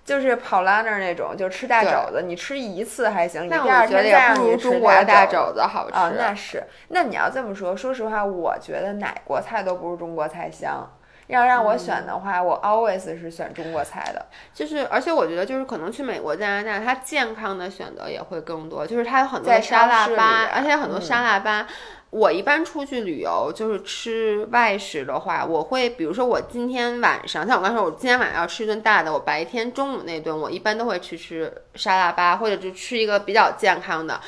[0.06, 5.98] 就是跑拉那儿那种，就吃大肘子，你吃一次还行，你第二觉得也天再让不如中你吃国的大肘肘子好吃。
[5.98, 6.64] 啊，那是。
[6.88, 10.90] 那你要这么说，说实话，我觉得哪国菜都不如中国菜香。
[11.28, 14.26] 要让我选的话，我 always 是选中国菜的。
[14.54, 18.88] 就是，而且我觉得就是可能去美国、加拿大，它健康的选择也会更多。
[18.88, 21.68] 就是它有很多的沙拉吧，而且有很多嗯沙拉吧。
[22.10, 34.22] 我一般出去旅游，就是吃外食的话，我会比如说我今天晚上，像我刚说，我今天晚上要吃一顿大的，我白天中午那顿，我一般都会去吃沙拉吧，或者就吃一个比较健康的。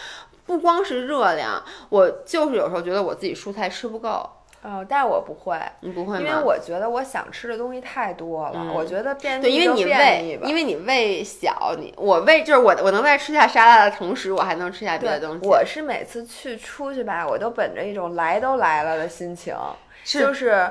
[0.46, 4.30] 不光是热量，我就是有时候觉得我自己蔬菜吃不够。
[4.62, 6.26] 哦，但是我不会，你不会吗？
[6.26, 8.54] 因为我觉得我想吃的东西太多了。
[8.56, 15.48] 嗯我觉得变对，因为你胃，因为你胃小，你我胃就是我，我能在吃下沙拉的同时，我还能吃下别的东西。
[15.48, 19.56] 我是每次去出去吧，我都本着一种来都来了的心情，
[20.04, 20.70] 是就是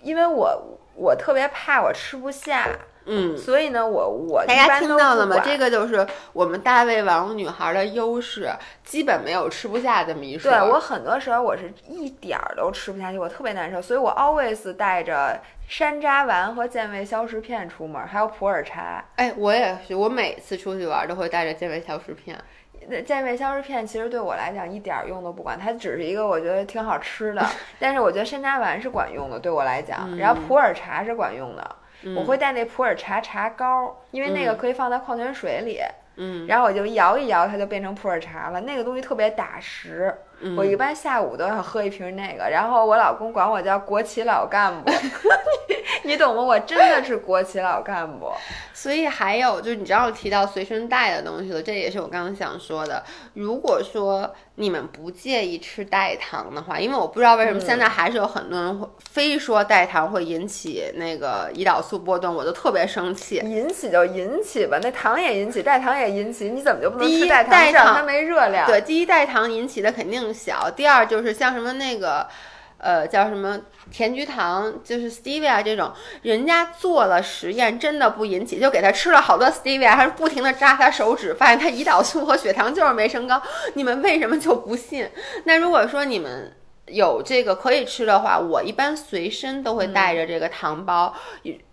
[0.00, 2.68] 因为我我特别怕我吃不下，
[3.06, 5.40] 嗯，所以呢，我我大家听到了吗？
[5.44, 8.50] 这个就是我们大胃王女孩的优势，
[8.84, 10.50] 基本没有吃不下这么一说。
[10.50, 19.04] 对我很多时候我是一点儿都吃不下去，我特别难受，所以我 always 带着山楂丸和健胃消食片出门，还有普洱茶。
[19.16, 22.38] 哎，我也是，我每次出去玩都会带着健胃消食片。
[22.88, 27.46] 那健胃消食片其实对我来讲一点儿用都不管，它只是一个我觉得挺好吃的，
[27.78, 30.00] 但是我觉得山楂丸是管用的，对我来讲。
[30.10, 31.76] 嗯然后普洱茶是管用的，
[32.16, 35.80] 我会带那普洱茶茶膏，因为那个可以放在矿泉水里，
[36.16, 38.60] 嗯，然后我就摇一摇，它就变成普洱茶了。
[38.60, 42.48] 那个东西特别打食，嗯我一般下午都要喝一瓶那个。
[42.50, 44.90] 然后我老公管我叫国企老干部，
[46.04, 46.42] 你懂吗？
[46.42, 48.30] 我真的是国企老干部。
[48.74, 53.00] 所以还有就是，你知道提到随身带的东西了，这也是我刚刚想说的。
[53.34, 63.36] 如果说你们不介意吃代糖的话，因为我不知道为什么现在还是有很多人会非说代糖会引起那个胰岛素波动，我就特别生气。
[63.36, 67.52] 引起就引起吧，那糖也引起，代糖也引起，你怎么就不能第一吃代糖？
[67.52, 68.66] 代糖它没热量。
[68.66, 72.26] 对，第一代糖引起的肯定小，第二就是像什么那个。
[72.84, 73.56] 呃，叫什么
[73.92, 75.92] 甜菊糖，就是 stevia 这种，
[76.22, 83.40] 人家做了实验，真的不引起，就给他吃了好多 stevia，还是不停的扎他手指，发现他胰岛素和血糖就是没升高。
[83.74, 85.08] 你们为什么就不信？
[85.44, 86.52] 那如果说你们
[86.86, 91.12] 有这个可以吃的话，我一般随身都会带着这个糖包。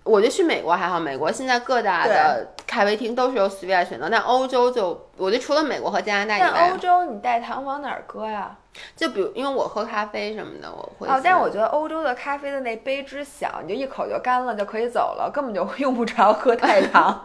[0.04, 8.56] 我觉得去美国还好，美国现在各大的咖啡厅都是有 stevia 选择，但欧洲就我觉得除了美国和加拿大以外，但欧洲你带糖往哪儿搁呀？
[8.96, 17.24] 就比如，因为我喝咖啡什么的，我会哦，但是我觉得欧洲的咖啡的那杯之小，你就一口就干了就可以走了，根本就用不着喝太 糖。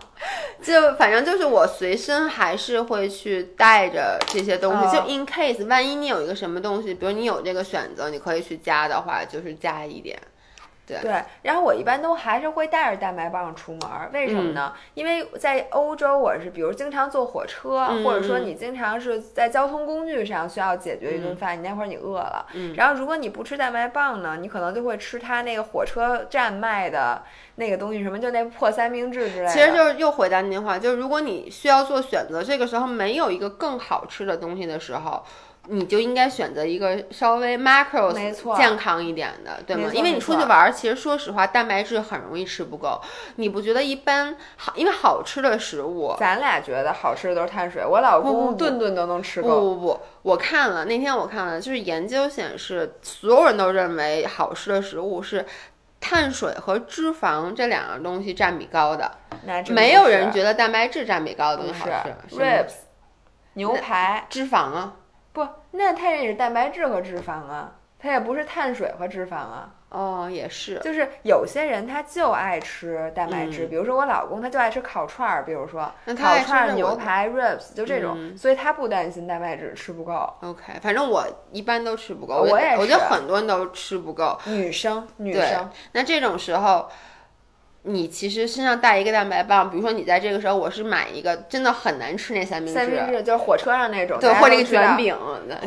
[0.64, 10.18] 就反正就是我随身还是会去带着这些东西，就 in case 万一你有一个什么东西，比如你有这个选择，你可以去加的话，就是加一点。
[10.86, 13.80] 对，然后我一般都还是会带着蛋白棒出门，
[14.12, 14.74] 为什么呢？
[14.92, 27.22] 因为在欧洲，我是比如经常坐火车，或者说你经常是在交通工具上需要解决一顿饭，你那会儿你饿了，然后如果你不吃蛋白棒呢，你可能就会吃他那个火车站卖的
[27.54, 29.48] 那个东西，什么就那破三明治之类的。
[29.48, 35.24] 其实就是又回答您话，就是如果你需要做选择，这个时候没有一个更好吃的东西的时候。
[35.66, 39.90] 你就应该选择一个稍微 macros 健康一点的，对吗？
[39.94, 43.00] 因为你出去玩，其实说实话，蛋白质很容易吃不够。
[43.36, 44.74] 你不觉得一般好？
[44.76, 47.82] 因为好吃的食物，咱俩觉得好吃的都是碳水。
[47.82, 49.60] 我老公顿顿都能吃够。
[49.60, 55.46] 不不不，我看了那天我看了，就是研究显示，所有人都认为好吃的食物是
[55.98, 59.10] 碳水和脂肪这两样东西占比高的。
[59.68, 61.86] 没有人觉得蛋白质占比高的东西好
[62.28, 62.36] 吃。
[62.36, 62.72] ribs
[63.54, 64.96] 牛排脂肪啊。
[65.74, 69.70] 不，那它也是蛋白质和脂肪啊，它也不是碳水和脂肪啊。
[69.90, 80.32] 哦，也是，就是有些人他就爱吃蛋白质，比如说我老公他就爱吃烤串儿，比如说烤串儿、牛排、ribs 就这种，所以他不担心蛋白质吃不够。
[80.40, 85.70] OK，反正我一般都吃不够，我也我觉得很多人都吃不够，女生女生。
[85.92, 86.88] 那这种时候。
[87.86, 95.14] 你其实身上带一个蛋白棒，比如说你在这个时候，我是买一个真的很难吃那三明治，三明治就是火车上那种，对，或者一个卷饼，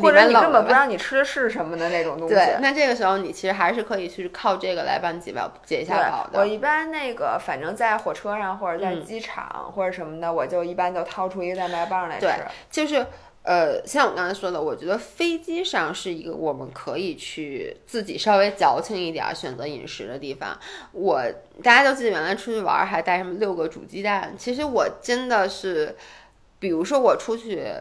[0.02, 2.34] 或者你根本不知道你吃的是什么的那种东西。
[2.34, 6.40] 对，那这个时候你其实还是可以去靠这个来帮你解饱解一下饱的。
[6.40, 12.26] 我一般那个反正在火车上或者在机场或者什么的，我就一般就掏出一个蛋白棒来吃。
[12.26, 12.34] 对，
[12.70, 13.06] 就是。
[13.42, 20.58] 呃，像我刚才说的，我觉得飞机上是一个我们可以去自己稍微矫情一点选择饮食的地方。
[20.92, 21.22] 我
[21.62, 25.96] 大家都记得原来出去玩还带什么六个煮鸡蛋，其实我真的是，
[26.58, 27.72] 比如说我出去。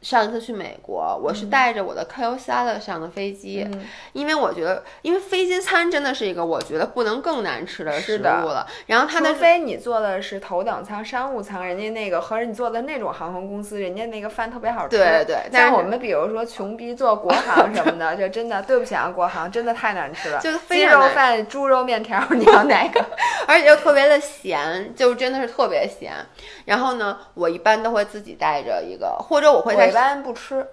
[0.00, 3.68] 上一次去美国，我是带着我的 k o salad 上的飞机，
[4.12, 8.64] 因为我觉得，因为飞机餐真的是一个我觉得不能更难吃的食物了。
[8.86, 14.96] 然后它的，除非你坐的是头等舱、商务舱，人家那个和你坐的那种航空公司，人家那个饭特别好吃。
[14.96, 15.36] 对对。
[15.50, 20.38] 但是我们比如说穷逼坐国航 什么的，就真的对不起啊，国航真的太难吃了。
[20.38, 23.04] 就是鸡肉饭、猪肉面条，你要哪个？
[23.48, 26.12] 而且又特别的咸，就真的是特别咸。
[26.66, 29.87] 然后呢，我一般都会自己带着一个，或者我会在。
[29.88, 30.66] 一般不吃。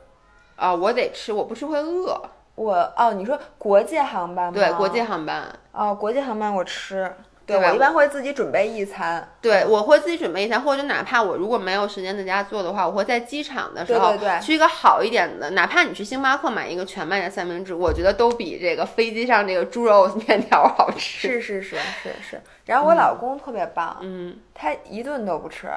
[0.56, 2.22] 啊，我得吃，我不吃会饿。
[2.56, 4.52] 我哦，你说国际航班吗？
[4.54, 5.44] 对，国际航班。
[5.74, 7.14] 哦，国际航班我吃。
[7.46, 9.28] 对，我一般会自己准备一餐。
[9.40, 21.28] 对，我会自己准备一餐，或者哪怕我如果没有时间在家做的话，我会在机场的时候去一个好一点的，哪怕你去星巴克买一个全麦的三明治，我觉得都比这个飞机上这个猪肉面条好吃。
[21.28, 22.42] 是是是是是。
[22.66, 25.70] 然后我老公特别棒，嗯，他一顿都不吃。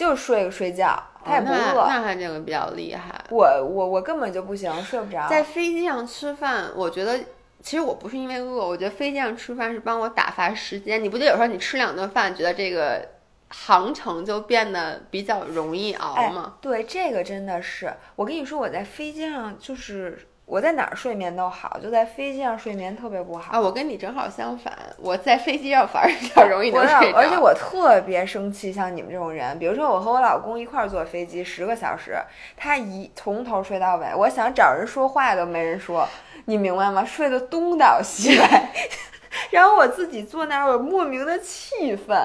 [0.00, 1.86] 就睡个睡觉，他也不饿。
[1.86, 3.22] 那他这个比较厉害。
[3.28, 5.28] 我我我根本就不行，睡不着。
[5.28, 7.18] 在飞机上吃饭，我觉得
[7.60, 11.04] 其实我不是因为饿，我觉得飞机上吃饭是帮我打发时间。
[11.04, 13.06] 你不觉得有时候你吃两顿饭，觉得这个
[13.48, 16.54] 航程就变得比较容易熬吗？
[16.62, 17.92] 对，这个真的是。
[18.16, 20.26] 我跟你说，我在飞机上就是。
[20.50, 23.60] 我在哪儿睡眠都好，就在飞机上睡眠特别不好啊！
[23.60, 27.18] 我跟你正好相反，我在飞机上反而比较容易能睡着。
[27.18, 32.18] 而且我特别生气，像你们这种人，比如说我和我老公一块儿坐飞机十个小时，
[32.56, 36.04] 他一从头睡到尾，我想找人说话都没人说，
[36.46, 37.04] 你明白吗？
[37.04, 38.72] 睡得东倒西歪，
[39.52, 42.18] 然后我自己坐那儿，我莫名的气愤。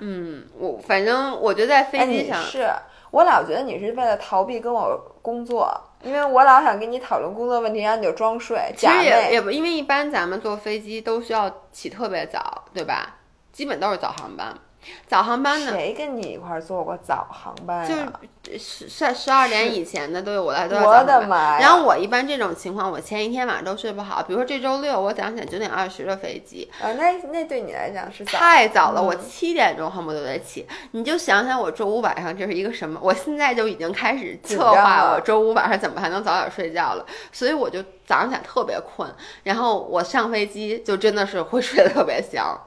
[0.00, 2.70] 嗯，我反正我觉得在飞机上是
[3.10, 5.80] 我老觉得你是为了逃避跟我工作。
[6.04, 8.72] 因为我老想跟你讨论工作问题，然后你就装睡。
[8.76, 13.16] 其实也也不，因为一般咱们坐飞机都需要起特别早，对吧？
[13.52, 14.54] 基本都是早航班。
[15.06, 18.58] 早航班呢，谁跟你一块儿坐过早航班就是？
[18.58, 21.20] 十十十二点以前的，对于我来说都要我早！
[21.60, 24.22] 然后我一般这种情况，我前一天晚上都睡不好。
[24.22, 30.66] 比如说这周六，我早上起来九点二十的飞机，啊，那那对你来讲是早太早了，嗯我七点钟恨不得得起。
[30.92, 32.98] 你就想想我周五晚上这是一个什么？
[33.02, 37.04] 我现在就已经开始策划我周五晚上怎么还能早点睡觉了。
[37.30, 39.06] 所以我就早上起来特别困，
[39.42, 42.58] 然后我上飞机就真的是会睡得特别香。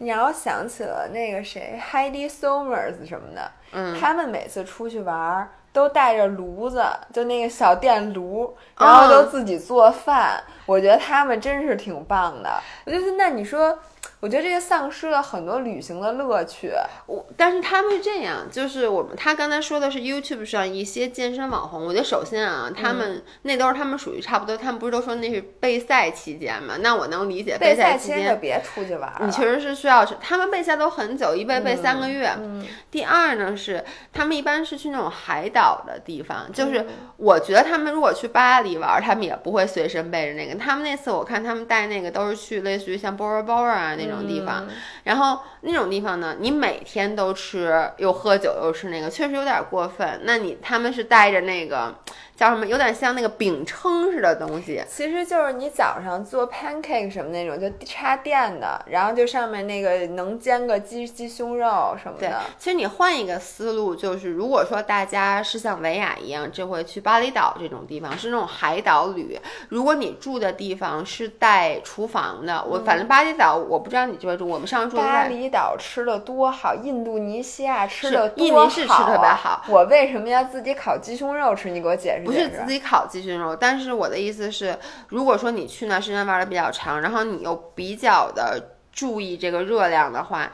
[0.00, 6.82] 你让我想起了那个谁，Heidi Somers 什么的，嗯，他们每次出去玩儿都带着炉子，
[7.12, 10.42] 就那个小电炉，然后都自己做饭。
[10.64, 12.50] 我觉得他们真是挺棒的。
[12.86, 13.78] 我就是，那你说，
[14.20, 16.72] 我觉得这个丧失了很多旅行的乐趣。
[17.06, 26.74] 我但是他们是这样，就是我们他刚才说的是 YouTube 上一些健身网红，我觉得首先啊，他嗯们、那都是他们属于差不多，他们不是都说那是备赛期间嘛？
[26.80, 28.28] 那我能理解备赛期间。
[28.28, 29.10] 就别出去玩。
[29.20, 32.30] 你确实是需要，他们备赛都很久，一备备三个月。
[32.38, 36.84] 嗯第二呢是，他们一般是去那种海岛的地方，嗯就是
[37.16, 40.54] 我觉得他们如果去巴黎玩，他们也不会随身背着那个。
[40.56, 50.20] 他们那次我看他们带那个都是去类似于像 Bora Bora 啊那种地方，嗯然后那种地方呢，你每天都吃又喝酒又吃那个，确实有点过分。
[50.24, 51.94] 那你他们是带着那个
[52.40, 69.38] 叫什么，有点像那个饼铛似的东西，其实就是你早上做 pancake 什么那种，就插电的，然后就上面那个能煎个鸡鸡胸肉什么对的。，其实你换一个思路，就是如果说大家是像维亚一样，这回去巴厘岛这种地方是那种海岛旅，
[69.68, 79.62] 如果你住的地方是带厨房的，我反正巴厘岛我不知道你这边住，我们上次住的巴厘岛吃的多好，印度尼西亚吃的多印尼是吃好特别啊好。
[79.68, 81.68] 我为什么要自己烤鸡胸肉吃？
[81.68, 82.38] 你给我解释不。
[82.38, 84.78] 是自己烤鸡胸肉，但是我的意思是，
[85.08, 90.50] 如果说你去那时间玩的比较长，然后你又比较的注意这个热量的话，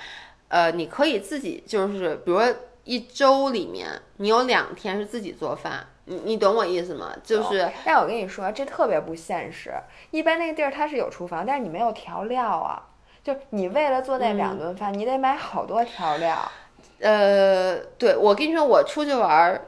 [0.49, 2.55] 呃，你可以自己就是，比如说
[2.85, 7.13] 一周里面你有两天是自己做饭，你你懂我意思吗？
[7.23, 9.73] 就是但我跟你说，这特别不现实。
[10.11, 12.83] 一般那个地儿它是有厨房，但是你没有调料啊。
[13.25, 16.39] 就你为了做那嗯两顿饭，你得买好多调料。
[17.01, 19.61] 呃，对我跟你说，我出去玩儿，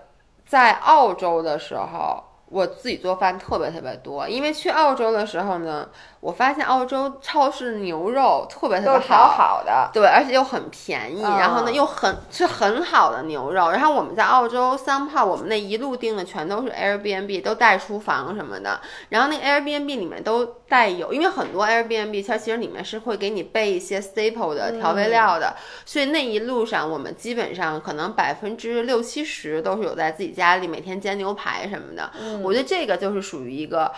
[0.49, 4.27] 在澳洲的时候，我自己做饭特别特别多。
[4.27, 5.87] 因为去澳洲的时候呢，
[6.21, 13.71] 我发现澳洲超市牛肉特别特别好好的，对，而且又很便宜，然后呢嗯又很是很好的牛肉。
[13.71, 18.81] 然后我们在澳洲三炮，我们那一路订的全都是 Airbnb，都带厨房什么的。
[19.11, 25.55] 然后那个 Airbnb 里面都带有，因为很多 Airbnb 它其实里面是会给你备一些 staple 的调味料的，
[25.85, 32.11] 所以那一路上我们基本上可能百分之六七十都是有在自己家里每天煎牛排什么的。
[32.43, 33.93] 我觉得这个就是属于一个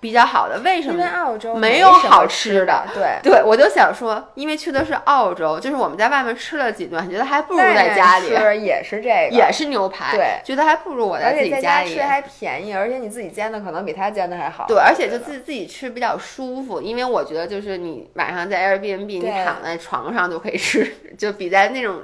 [0.00, 0.58] 比较好的。
[0.60, 1.18] 为什么因为？
[1.18, 3.18] 澳洲没有好吃吃的 对。
[3.22, 12.02] 对，我就想说，因为去的是澳洲，就是我们在外面吃了几顿，觉得还不如在家里，吃也是这个，也是牛排，对觉得还不如我在自己家里吃。
[12.02, 14.66] 还便宜，而且你自己煎的可能比他煎的还好。
[14.68, 22.02] 对，而且就自己自己吃比较舒服，因为我觉得就是你晚上在 Airbnb，你躺在床上就可以吃， 就比在那种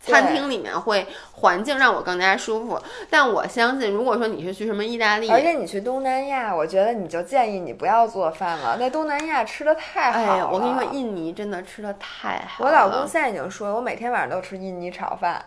[0.00, 2.80] 餐厅里面会环境让我更加舒服。
[3.10, 8.78] 但我相信，如果说你是去什么意大利，而且你去东南亚，我觉得你就建议你不要做饭了。
[8.78, 10.32] 在东南亚吃的太好了。
[10.32, 12.70] 哎呀，我跟你说，印尼真的吃的太好了。
[12.70, 15.44] 我老公现在已经说，我每天晚上都吃印尼炒饭。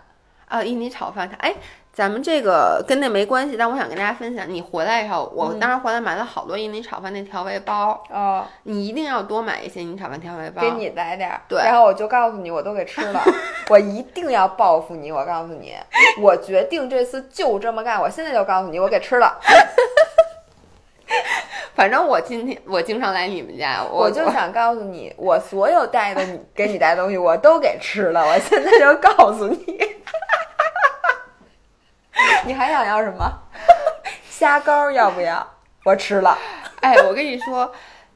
[0.47, 1.55] 啊，印尼炒饭，他哎，
[2.01, 10.63] 咱们这个跟那没关系，但我想跟大家分享，你回来以后，我当时回来买了好多印尼炒饭那调味包，哦，你一定要多买一些印尼炒饭调味包。
[10.63, 11.39] 给你来点儿。
[11.47, 13.21] 对然后我就告诉你，我都给吃了。
[13.69, 15.75] 我一定要报复你，我告诉你，
[16.19, 18.01] 我决定这次就这么干。
[18.01, 19.39] 我现在就告诉你，我给吃了。
[21.75, 28.25] 反正我今天我经常来你们家，我 我就想告诉你，我所有带的你给你带的东西，我都给吃了。
[28.25, 29.77] 我现在就告诉你，
[32.45, 33.31] 你还想要什么？
[34.29, 35.45] 虾膏要不要？
[35.83, 36.37] 我吃了。
[36.81, 37.71] 哎，我跟你说，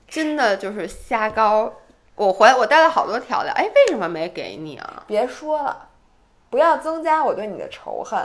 [0.08, 1.72] 真的就是虾膏，
[2.16, 5.04] 我回来我带了好多调料，哎，为什么没给你啊？
[5.08, 5.90] 别说了，
[6.50, 8.20] 不要增加我对你的仇恨。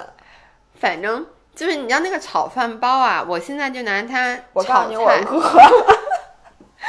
[0.80, 5.20] 反正就是你知道那个炒饭包啊，我现在就拿它我告炒诉你，我菜。
[5.24, 5.99] 饿。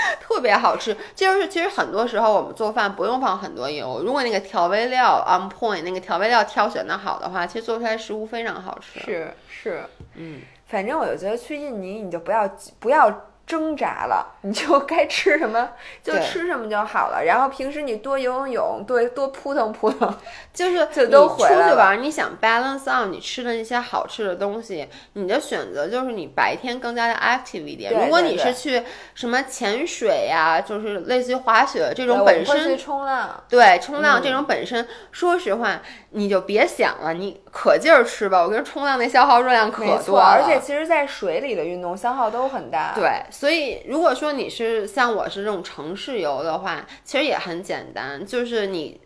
[0.21, 0.95] 特别好吃。
[1.15, 8.99] 就是其实很多时候我们做饭不用放很多油，如果那个调味料 on point，那个调味料挑选的好的话，其实做出来食物非常好吃。
[8.99, 9.83] 是是，
[10.15, 12.49] 嗯，反正我就觉得去印尼你就不要
[12.79, 13.09] 不要
[13.51, 15.71] 挣扎了， 你就该吃什么
[16.01, 17.25] 就吃什么就好了。
[17.25, 20.17] 然后平时你多游泳泳，多多扑腾扑腾，
[20.53, 27.91] 就是就都你出回来了去玩，你想 balance out 你吃的那些好吃的东西，你的选择就是你白天更加的 active 一点。
[27.93, 28.81] 对如果你是去
[29.13, 32.77] 什么潜水呀、就是类似于滑雪这种本身。
[32.77, 33.43] 冲浪。
[33.49, 35.81] 对冲浪嗯这种本身，说实话，
[36.13, 38.41] 你就别想了，你可劲儿吃吧。
[38.41, 42.93] 我跟你说冲浪那消耗热量可，多了，而且其实，在水里的运动消耗都很大。
[42.93, 48.99] 对，所以如果说你是像我是这种城市游的话，其实也很简单，就是你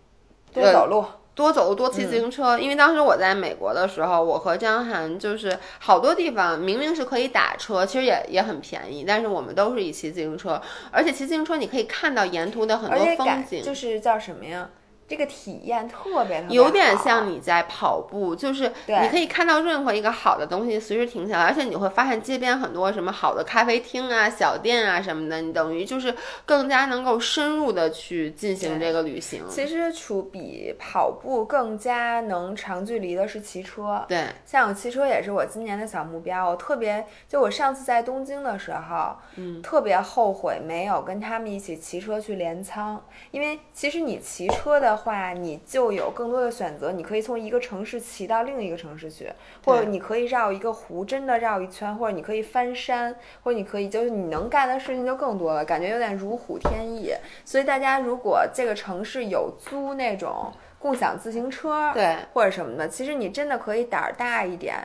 [0.51, 1.05] 多走路。
[1.35, 2.57] 多走路，多骑自行车。
[2.57, 13.61] 因为当时我在美国的时候，我和张涵就是好多地方明明是可以打车，其实也也很便宜，但是我们都是以骑自行车，而且骑自行车你可以看到沿途的很多风景。
[13.61, 14.69] 就是叫什么呀？
[15.07, 29.43] 这个体验特别特别有点像你在跑步，就是你可以看到任何一个好的东西，随时停下来，而且你会发现街边很多什么好的咖啡厅啊、小店啊什么的，你等于就是更加能够深入的去进行这个旅行。
[29.47, 34.03] 其实除比跑步更加能长距离的是骑车。
[34.07, 36.49] 对，像我骑车也是我今年的小目标。
[36.49, 49.31] 我特别就我上次在东京的时候，嗯，特别后悔没有跟他们一起骑车去镰仓，因为其实你骑车的话，你就有更多的选择，你可以从一个城市骑到另一个城市去，
[49.63, 57.13] 或者你可以绕一个湖真的绕一圈，或者你可以翻山，或者你可以就是你能干的事情就更多了，感觉有点如虎添翼。
[57.43, 64.75] 所以大家如果这个城市有租那种共享自行车，对，或者什么的，其实你真的可以胆儿大一点，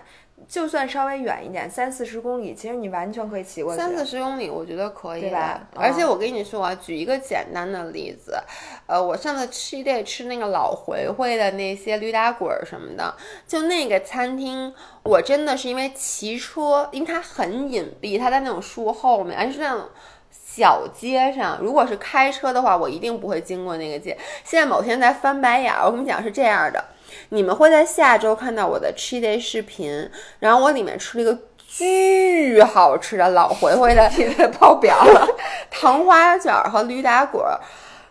[0.48, 3.78] 就算稍微远一点，三四十公里，其实你完全可以骑过去。
[3.80, 8.36] 三四十公里，我觉得可以对吧而且嗯我跟你说啊，举一个简单的例子，
[8.86, 13.14] 呃，我上次吃 day 吃那个老回回的那些驴打滚儿什么的，
[13.46, 14.74] 就那个餐厅，
[15.04, 19.82] 我真的是因为骑车，因为它很隐蔽，它在那种树后面，而且是那种。
[20.32, 24.16] 小街上，如果是开车的话，我一定不会经过那个街。
[24.44, 26.84] 现在某天在翻白眼儿，我跟你讲是这样的，
[27.30, 35.28] 你们会在下周看到我的 cheat day 视频，然后我里面吃了一个巨好吃的老回回的你的 爆表了，
[35.70, 37.60] 糖花卷儿和驴打滚儿，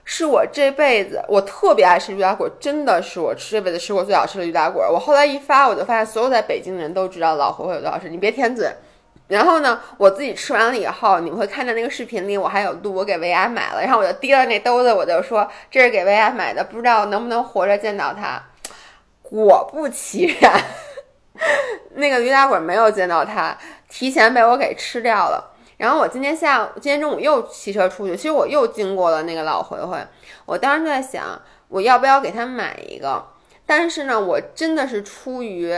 [0.06, 4.90] 是我这辈子我特别爱吃驴打滚儿，真的是我吃这辈子吃过最好吃的驴打滚儿。
[4.90, 8.72] 我后来一发，我就发现所有在北京的人都知道老回回有多好吃，你别舔嘴。
[9.28, 18.42] 然后呢，我自己吃完了以后，你们会看到那个视频里，我还有录我给维亚买了，然后我就提了那兜子，我就说这是给维亚买的，不知道能不能活着见到他。
[19.30, 20.62] 果不其然，
[21.96, 23.58] 那个驴打滚没有见到他，
[23.90, 25.54] 提前被我给吃掉了。
[25.78, 29.98] 然后我今天下午、今天中午又骑车出去，其实我又经过了那个老回回，
[30.46, 33.26] 我当时就在想，我要不要给他买一个？
[33.66, 35.74] 但是呢，我真的是出于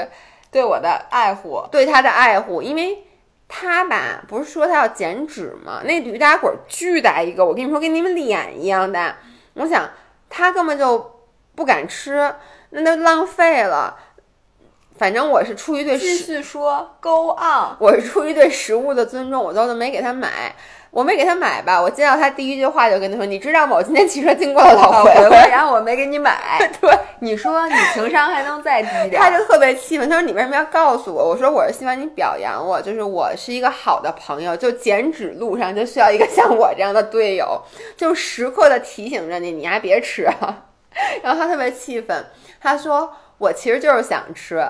[0.50, 1.64] 对我的爱护。
[1.72, 3.04] 对他的爱护，因为
[3.48, 5.82] 他吧，不是说他要减脂吗？
[5.84, 9.18] 那驴打滚巨大一个，我跟你说，跟你们脸一样大。
[9.54, 9.88] 我想
[10.30, 11.22] 他根本就
[11.54, 12.34] 不敢吃，
[12.72, 13.96] 那都浪费了。
[14.98, 17.76] 反正我是出于对继，续说，Go on。
[17.80, 20.54] 我是出于对食物的尊重，我都没给他买。
[20.92, 23.78] 我没给他买吧，我见到他第一句话就跟他说：“你知道吗？
[23.78, 25.36] 我今天骑车经过了老回回回。
[25.50, 26.60] 然后我没给你买。
[26.82, 26.92] 对，
[27.22, 29.32] 你说你情商还能再低点儿？
[29.32, 37.62] 他就特别气愤，他说：“你为什么要告诉我？”我说：“我是希望你表扬我，就是我是一个好的朋友，就减脂路上就需要一个像我这样的队友，
[37.96, 40.66] 就时刻的提醒着你，你还别吃啊。”
[41.24, 42.26] 然后他特别气愤，
[42.60, 44.64] 他说：“我其实就是想吃，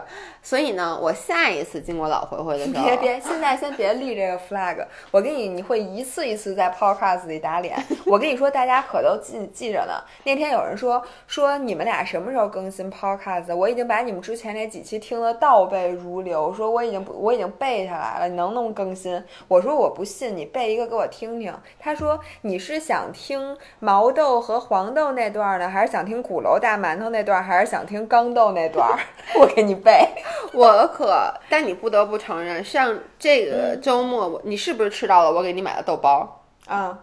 [0.43, 4.85] 所以呢，我下一次经过老回回的时候， 别别，现在先别立这个 flag。
[5.11, 7.77] 我跟你，你会一次一次在 podcast 里打脸。
[8.05, 9.93] 我跟你说，大家可都记记着呢。
[10.23, 13.55] 那天有人说说你们俩什么时候更新 podcast？
[13.55, 19.23] 我已经把你们之前那几期听得倒背如流，说我已经我已经背下来了，你能不能更新？
[19.47, 21.53] 我说我不信，你背一个给我听听。
[21.79, 28.87] 他说你是想听毛豆和黄豆那段呢，还是想听鼓楼大馒头那段，还是想听刚豆那段？
[29.39, 30.09] 我给你背。
[30.53, 36.43] 我可，但你不得不承认，像这个周末我你是不是吃到了我给你买的豆包？
[36.67, 36.97] 啊、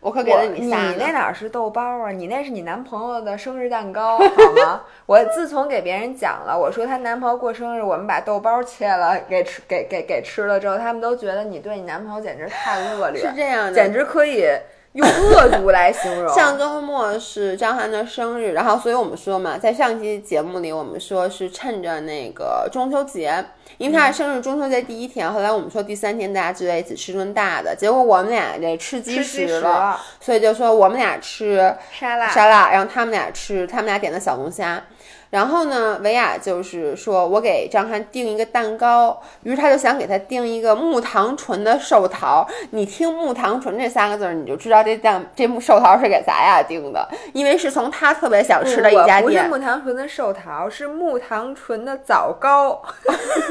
[0.00, 0.96] 我可给了我你仨你。
[0.98, 2.10] 那哪是豆包啊？
[2.10, 4.82] 你那是你男朋友的生日蛋糕，好吗？
[5.06, 14.46] 我自从给别人讲了，我说她男朋友过生日，我们把豆包切了给吃，给给给吃了之后，他们都觉得你对你男朋友简直太恶劣，是这样的，简直可以
[14.92, 16.32] 用恶毒来形容。
[16.34, 23.44] 上周末是张翰的生日，然后所以我们说嘛，在上期节目里我们说是趁着那个中秋节，
[23.78, 34.82] 因为他是生日中秋节第一天，后来我们说第三天大家聚在一起吃顿大的，结果我们俩这吃鸡吃鸡食了，食了所以就说我们俩吃沙拉，沙拉，然后他们俩吃他们俩点的小龙虾。
[35.30, 42.44] 然后呢，维亚就是说我给张翰订一个蛋糕，于是他就想给他订一个木糖醇的寿桃。
[42.70, 49.22] 你听“木糖醇”这三个字儿，你就知道这蛋这木寿桃是给咱俩订的，因为是从他特别想吃的一家店。
[49.22, 52.82] 不是木糖醇的寿桃，是木糖醇的枣糕。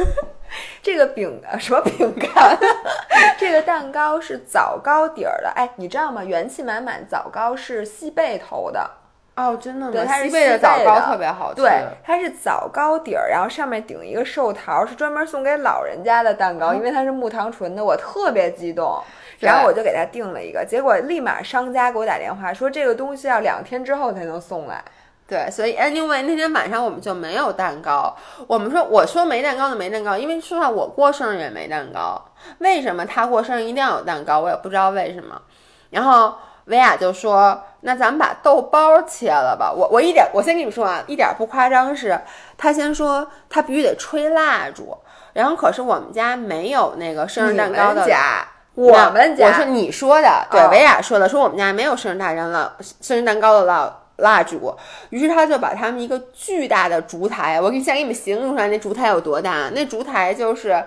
[0.83, 2.57] 这个饼什么饼干？
[3.39, 5.49] 这个蛋糕是枣糕底儿的。
[5.55, 6.23] 哎，你知道吗？
[6.23, 8.89] 元气满满枣糕是西贝投的。
[9.39, 9.91] 哦，真的吗？
[9.91, 11.61] 对，它是西贝的枣糕特别好吃。
[11.61, 19.01] 对，它是枣糕底儿，然后上面顶一个寿桃，是专门送给老人家的蛋糕，因为它是木糖醇的，我特别激动。
[19.39, 24.83] 然后我就给他订了一个，结果立马商家给我打电话说这个东西要两天之后才能送来。
[25.25, 28.13] 对，所以 anyway 那天晚上我们就没有蛋糕。
[28.47, 32.21] 我们说我说没蛋糕就没蛋糕，因为说实话我过生日也没蛋糕。
[32.57, 34.41] 为什么他过生日一定要有蛋糕？
[34.41, 35.41] 我也不知道为什么。
[35.91, 36.33] 然后。
[36.69, 41.95] 维亚就说：“那咱们把豆包切了吧。”我我一点，我先跟你们说啊，一点不夸张。
[41.95, 42.19] 是
[42.57, 44.95] 他先说他必须得吹蜡烛，
[45.33, 48.07] 然后可是我们家没有那个生日蛋糕的。
[48.07, 49.47] 家，我们家。
[49.47, 54.77] 我说你说的，对，维亚说的，说我们家没有生日大人了，生日蛋糕的蜡蜡烛。
[55.09, 59.69] 于是他就把他们一个巨大的烛台，我给你先给你们形容出来那烛台有多大。
[59.73, 60.83] 那烛台就是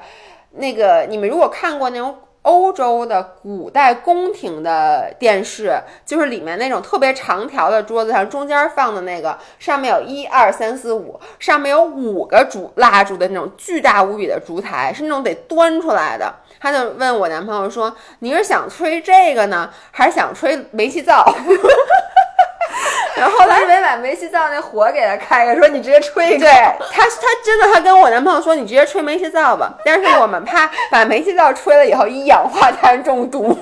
[0.52, 2.16] 那个你们如果看过那种。
[2.42, 16.34] 欧洲的古代宫廷的电视，就是里面那种特别长条的桌子上，中间放的那个，上面有一二三四五，上面有五个烛蜡烛的那种巨大无比的烛台，是那种得端出来的。
[16.60, 21.24] 他就问我男朋友说：“你是想吹这个呢，还是想吹煤气灶？”
[23.16, 26.38] 然后他没把煤气灶那火给他开开，说你直接吹一。
[26.38, 29.72] 对他，他真的，他跟我男朋友说，你直接吹煤气灶吧。
[29.84, 33.56] 但是我们怕把煤气灶吹了以后一氧化碳中毒，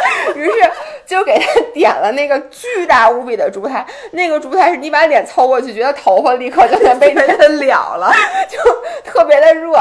[0.34, 0.70] 于是
[1.06, 3.86] 就给他点了那个巨大无比的烛台。
[4.12, 8.10] 那个烛台是你把脸凑过去，觉得头发立刻就能被 他燎了，
[8.48, 8.58] 就
[9.04, 9.72] 特别的热。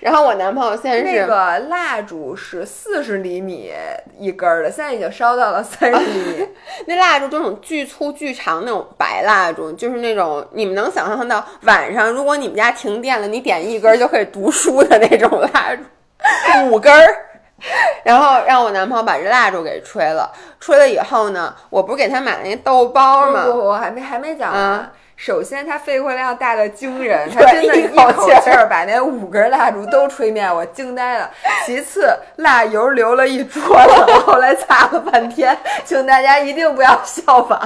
[0.00, 3.72] 然后我男朋友现在是那个蜡烛是四十厘米
[4.18, 6.48] 一根的，现在已经烧到了三十厘米。
[6.86, 8.62] 那蜡烛这种巨粗巨长。
[8.64, 17.16] 那种白蜡烛，就是那种你们能想象到晚上，如果你们家停电了，你点一根就可以读书的那种蜡烛，五根儿。
[18.04, 23.46] 然后让我男朋友把这蜡烛给吹了，吹了以后呢，我不是给他买了那豆包吗？
[23.46, 24.90] 我还没还没讲完。
[25.14, 28.10] 首先，他肺活量大的惊人， 他真的一口
[28.40, 31.30] 气儿把那五根蜡烛都吹灭，我惊呆了。
[31.64, 37.60] 其次，蜡油流了一桌子，后来擦了半天，请大家一定不要效仿。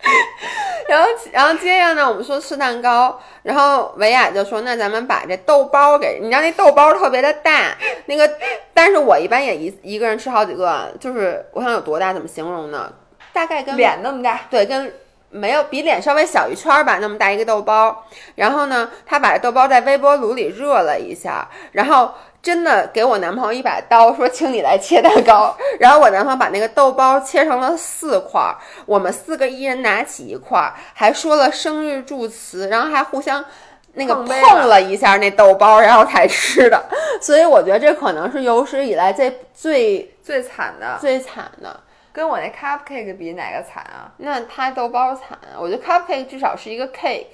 [0.88, 7.76] 然后，然后接着呢，我们说吃蛋糕，然后维亚就说：“那咱们把这豆包给你，知道那豆包特别的大，
[8.06, 8.30] 那个，
[8.72, 12.90] 但是我一般也一一个人吃好几个，就是我想有多大，怎么形容呢？
[13.32, 14.92] 大概跟脸那么大，对，跟
[15.30, 18.06] 没有比脸稍微小一圈吧，那么大一个豆包。
[18.36, 22.12] 然后呢，他把豆包在微波炉里热了一下，然后。”
[22.48, 25.54] 真的给我男朋友一把刀，说请你来切蛋糕。
[25.78, 28.40] 然后我男朋友把那个豆包切成了四块，
[28.86, 33.44] 我们四个一人拿起一块，还说了生日祝词，然后还互相
[33.92, 36.82] 那个碰了一下那豆包，然后才吃的。
[37.20, 41.78] 所以我觉得这可能是有史以来最最最惨的，最惨的。
[42.14, 44.10] 跟我那 cupcake 比，哪个惨啊？
[44.16, 47.26] 那他豆包惨，我觉得 cupcake 至少是一个 cake。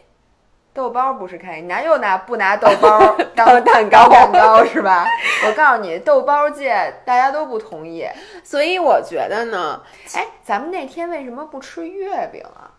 [0.74, 5.06] 豆包不是开，你拿又拿不拿豆包 当蛋糕蛋糕是吧？
[5.46, 8.04] 我告诉你，豆包界大家都不同意，
[8.42, 9.80] 所以我觉得呢，
[10.14, 12.74] 哎，咱们那天为什么不吃月饼啊？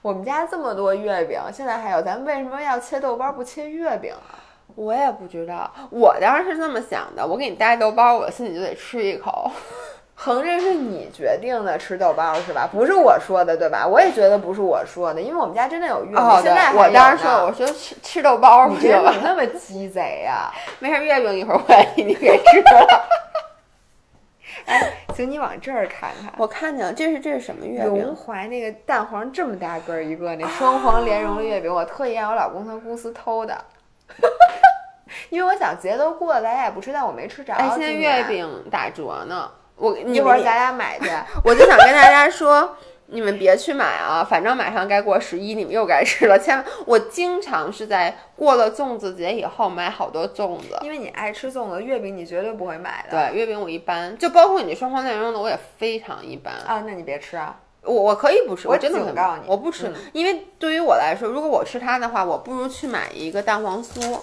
[0.00, 4.38] 我们家这么多月饼，现在还有，咱们为什么要切豆包不切月饼啊？
[4.76, 9.50] 我也不知道，我当时是这么想的，我给你带豆包，我心里就得吃一口。
[10.16, 12.68] 横着是你决定的吃豆包是吧？
[12.70, 13.86] 不是我说的对吧？
[13.86, 16.42] 我也觉得不是我说的，因为我们家真的有月饼。
[16.42, 20.50] 现在我当时说，我说吃吃豆包，你怎么那么鸡贼呀？
[20.78, 21.62] 没事，月饼一会儿我
[21.96, 23.04] 给你给吃了。
[24.66, 28.02] 哎，请你往这儿看看，我看见了，这是这是什么月饼？
[28.02, 33.62] 荣怀那个蛋黄这么大个儿一个，那双黄莲蓉的月饼，我特意让我老公从公司偷的，
[35.28, 37.52] 因为我想节都过了，咱家也不吃，但我没吃着。
[37.52, 39.50] 哎，现在月饼打折呢。
[39.76, 41.08] 我一会儿咱俩买去，
[41.44, 46.38] 我就想跟大家说，你们别去买啊，反正马上该过十一，你们又该吃了。
[46.38, 53.30] 千万，我经常是在过了粽子节以后买好多粽子，因为你爱吃粽子，月饼你绝对不会买的。
[53.30, 56.84] 对，月饼我一般，就包括你双黄莲蓉的，我也非常一般啊。
[56.86, 64.18] 那你别吃啊，我我可以不吃，我真的警告你，我不吃，因为对于我来说，如果我吃它的话，我不如去买一个蛋黄酥，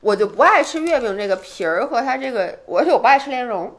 [0.00, 3.70] 我就不爱吃月饼这个皮儿和它这个，而且我不爱吃莲蓉。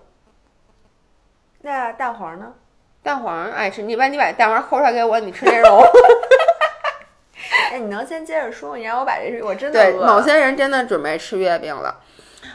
[1.65, 2.53] 那蛋黄呢？
[3.01, 5.81] 蛋黄爱吃，你把你把蛋黄抠出来给我，你吃这肉。
[7.71, 8.75] 哎，你能先接着说？
[8.75, 12.01] 你让我把这，我真的对，某些人真的准备吃月饼了。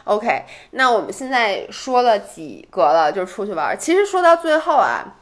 [0.05, 3.77] OK，那我们现在说了几个了，就是出去玩儿。
[3.77, 5.17] 其实说到最后啊，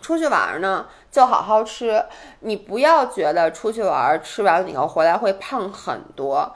[0.00, 2.02] 出去玩儿呢，就好好吃。
[2.40, 6.54] 你不要觉得出去玩儿吃完了以后回来会胖很多。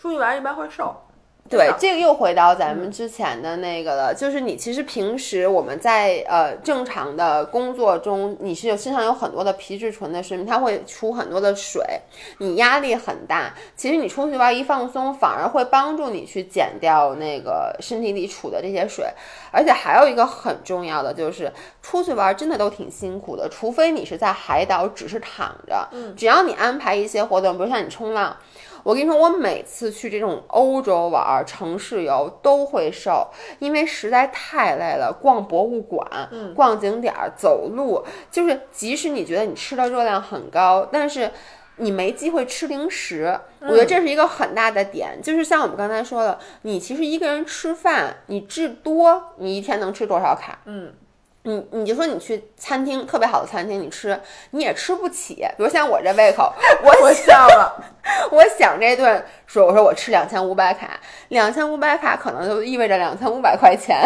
[0.00, 1.04] 出去玩一般会瘦。
[1.48, 11.82] 对，这个又回到咱们之前的那个了，就是你其实平时我们在呃正常的工作中，你是有身上有很多的皮质醇的水平，它会出很多的水，
[12.38, 13.52] 你压力很大。
[13.76, 19.04] 其实你出去玩一放松，反而会帮助你去减掉那个身体里储的这些水。
[19.50, 25.86] 而且还有一个很重要的就是，出去玩真的都挺辛苦的，除非你是在海岛只是躺着，
[26.16, 28.34] 只要你安排一些活动，比如像你冲浪。
[28.82, 33.28] 我跟你说，我每次去这种欧洲玩儿、城市游都会瘦，
[33.58, 35.16] 因为实在太累了。
[35.20, 36.06] 逛博物馆、
[36.54, 41.30] 逛景点儿、走路，就是即使你觉得你吃的热量很高，但是
[41.76, 43.38] 你没机会吃零食。
[43.60, 50.58] 我觉得这是一个很大的点，就是像我们刚才说的，你其实一个人吃饭，你至多你一天能吃多少卡？
[50.64, 50.92] 嗯，
[51.44, 54.18] 你你就说你去餐厅特别好的餐厅，你吃
[54.50, 55.34] 你也吃不起。
[55.56, 56.52] 比如像我这胃口，
[56.84, 57.84] 我我笑了。
[58.30, 64.00] 我想这顿说，我说我吃两千五百卡，两千五百卡可能就意味着两千五百块钱，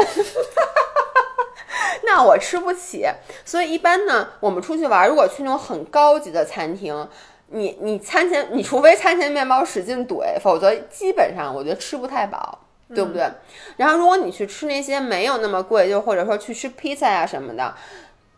[2.04, 3.06] 那我吃不起。
[3.44, 7.06] 所以一般呢，我们出去玩，如果去那种很高级的餐厅，
[7.48, 12.65] 你你餐前，你除非餐前面包使劲怼，否则基本上我觉得吃不太饱。
[12.94, 13.28] 对不对？
[13.76, 17.74] 然后如果你去吃那些没有那么贵，就或者说去吃披萨呀、什么的，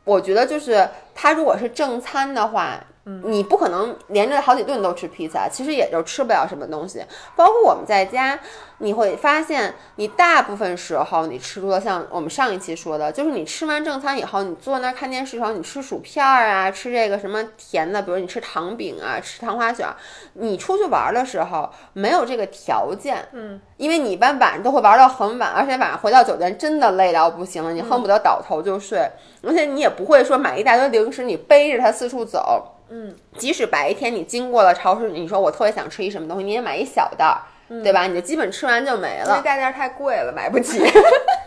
[0.04, 2.82] 我觉得就是它如果是正餐的话，
[3.24, 7.02] 你不可能连着好几顿都吃披萨，其实也就吃不了什么东西。
[7.34, 8.38] 包括我们在家，
[8.78, 19.96] 你会发现，你大部分时候你吃多了，像我们上一期说的，就是你吃完正餐以后，你坐那儿看电视的时候，你吃薯片儿啊，吃这个什么甜的，比如你吃糖饼啊，吃糖花卷儿。
[20.34, 29.10] 你出去玩儿的时候没有这个条件，嗯，因为你一般晚上都会玩到很晚，而且晚上回到酒店真的累到不行了，你恨不得倒头就睡，
[29.42, 32.74] 而且你也不会说买一大堆零食，你背着它四处走。
[32.90, 37.42] 嗯，即使白天你经过了超市，你说我特别想吃一什么东西，你也买一小袋儿，
[37.82, 38.06] 对吧？
[38.06, 39.30] 你就基本吃完就没了。
[39.30, 40.82] 因为大件太贵了，买不起。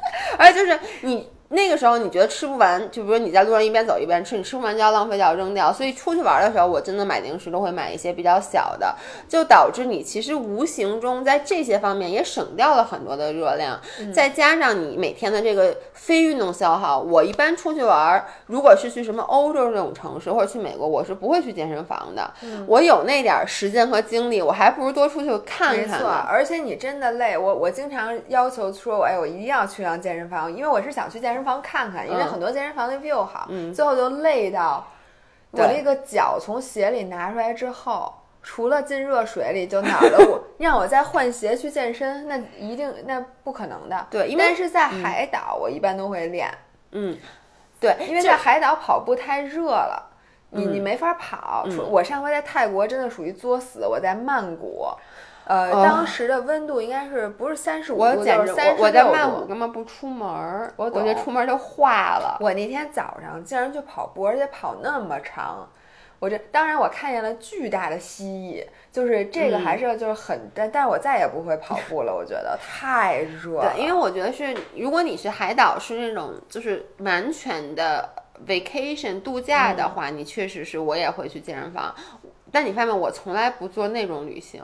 [0.37, 5.71] 而且就是你那个时候你觉得吃不完，就比如你在路上一边走一边吃，你吃不完就要浪费掉扔掉。
[5.71, 8.95] 所以出去玩的时候，我真的买零食都会买一些比较小的，
[9.27, 13.79] 就导致你其实无形中在这些方面也省掉了很多的热量。
[14.13, 22.31] 再加上你每天的这个非运动消耗，我一般出去玩，如果是去什么欧洲这种城市或者去美国，我是不会去健身房的。
[22.65, 26.07] 我有那点儿时间和精力，我还不如多出去看没错，看。
[26.29, 34.85] 而且你真的累，我我经常要求说，我哎，我一定要去趟健身房，因为我是想去健身房看看，因为嗯很多健身房的 view 好，嗯最后就累到
[35.51, 38.13] 我那个脚从鞋里拿出来之后。
[38.43, 44.07] 除了进热水里，就哪儿都不让我再换鞋去健身，那一定那不可能的。
[44.09, 46.51] 对因为但是在海岛，我一般都会练，
[46.89, 47.15] 嗯，
[47.79, 50.09] 对，因为在海岛跑步太热了，
[50.49, 51.69] 你嗯你没法跑。
[51.69, 54.87] 说我上回在泰国真的属于作死，我在曼谷，
[55.45, 59.47] 呃，哦当时的温度应该是不是三十五度，就是三十我我在曼谷度。
[59.47, 62.37] 根本不出门儿，我我觉得出门儿就化了。
[62.39, 65.67] 我那天早上竟然去跑步，而且跑那么长。
[66.19, 73.73] 我这当然我看见了巨大的蜥蜴，就是这个嗯还是就是很，但、但是我再也不会跑步了，我觉得太热了。
[73.73, 78.07] 对，因为我觉得是，如果你是海岛是那种就是完全的
[78.45, 81.91] vacation 度假的话，你确实是我也会去健身房。
[82.51, 84.63] 但你发现我从来不做那种旅行，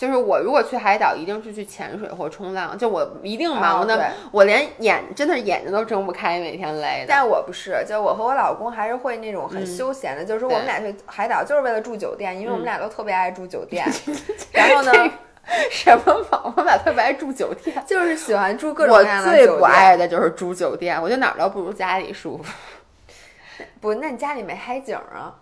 [0.00, 7.06] 就是我如果去海岛，一定是去潜水或冲浪，就我一定忙的，哦我连眼真的是眼睛都睁不开，每天累的。
[7.06, 13.86] 但我不是，就我和我老公还是会那种很嗯休闲的，就是说我们俩去海岛就是为了住酒店，因为我们嗯俩都特别爱住酒店。
[14.54, 14.90] 然后呢，
[15.70, 17.76] 什么嘛，我们俩特别爱住酒店。
[17.86, 19.64] 就是喜欢住各种各样的我最不。
[19.64, 22.50] 爱的就是住酒店，我觉得哪儿都不如家里舒服。
[23.82, 25.34] 不，那你家里没海景啊？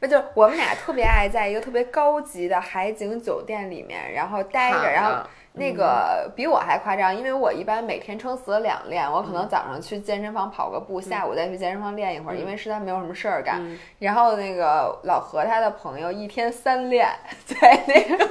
[0.00, 13.56] 那就是我们俩特别爱在一个特别高级的海景酒店里面，然后待着，然后那个比我还夸张，因为我一般每天撑死了两练，我可嗯能早上去健身房跑个步，下午再去健身房练一会儿，因为实在没有什么事儿干。
[13.60, 17.08] 嗯然后那个老何他的朋友一天三练，
[17.44, 18.28] 在那个，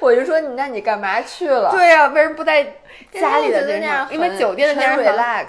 [0.00, 1.70] 我就说你那你干嘛去了？
[1.70, 2.64] 对呀、为什么不在
[3.12, 4.12] 家里的健身房？
[4.12, 5.46] 因为酒店的健 relax。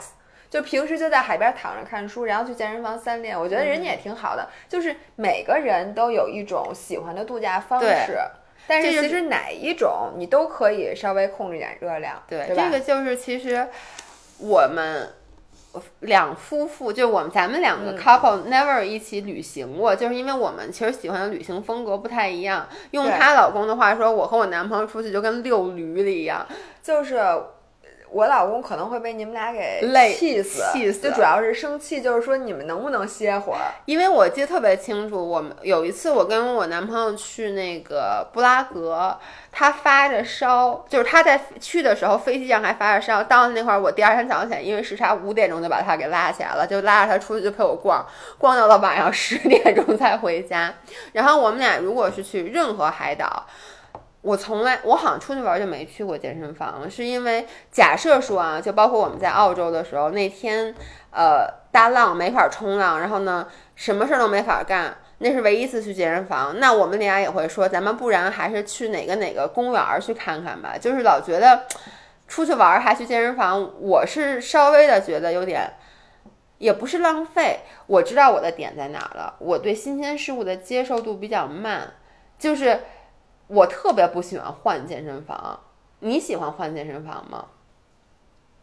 [0.56, 4.48] 就平时就在海边躺着看书，然后去健身房三练，我觉得人家嗯也挺好的。
[4.70, 8.18] 就是每个人都有一种喜欢的度假方对式，
[8.66, 12.56] 但是其实哪一种你都可以稍微控制点热量，对，对？
[12.56, 13.68] 这个就是其实
[14.40, 15.10] 我们
[16.00, 22.66] 两夫妇，就我们咱们两个 couple never 一起旅行过，就是因为我们其实喜欢的旅行风格不太一样。
[22.92, 26.48] 用她老公的话说，我和我男朋友出去就跟遛驴了一样。
[26.82, 27.20] 就是
[28.16, 33.76] 我老公可能会被你们俩给累气死，气死就主要是生气，就是说你们能不能歇会儿？
[33.84, 39.20] 因为我记得特别清楚，我们有一次我跟我男朋友去那个布拉格，
[39.52, 48.08] 他发着烧，就是他在去的时候飞机上还发着烧，到了那块儿我第二天早上起来，因为时差五点钟就把他给拉起来了，就拉着他出去就陪我逛，
[48.38, 50.74] 逛到了晚上十点钟才回家。
[51.12, 53.46] 然后我们俩如果是去任何海岛。
[54.26, 60.74] 我从来，我好像出去玩就没去过健身房，是因为假设说啊，就包括我们在澳洲的时候，那天
[61.12, 66.60] 呃大浪没法冲浪，然后呢什么事都没法干，那是唯一一次去健身房。
[66.60, 70.76] 那我们俩也会说，咱们不然还是去哪个哪个公园去看看吧。
[70.76, 71.62] 就是老觉得
[72.28, 75.72] 出去玩还去健身房，我是稍微的觉得有点，
[76.58, 77.60] 也不是浪费。
[77.86, 81.94] 我知道我的点在哪了，我对新鲜事物的接受度比较慢，
[82.40, 82.80] 就是。
[83.48, 85.60] 我特别不喜欢换健身房，
[86.00, 87.46] 你喜欢换健身房吗？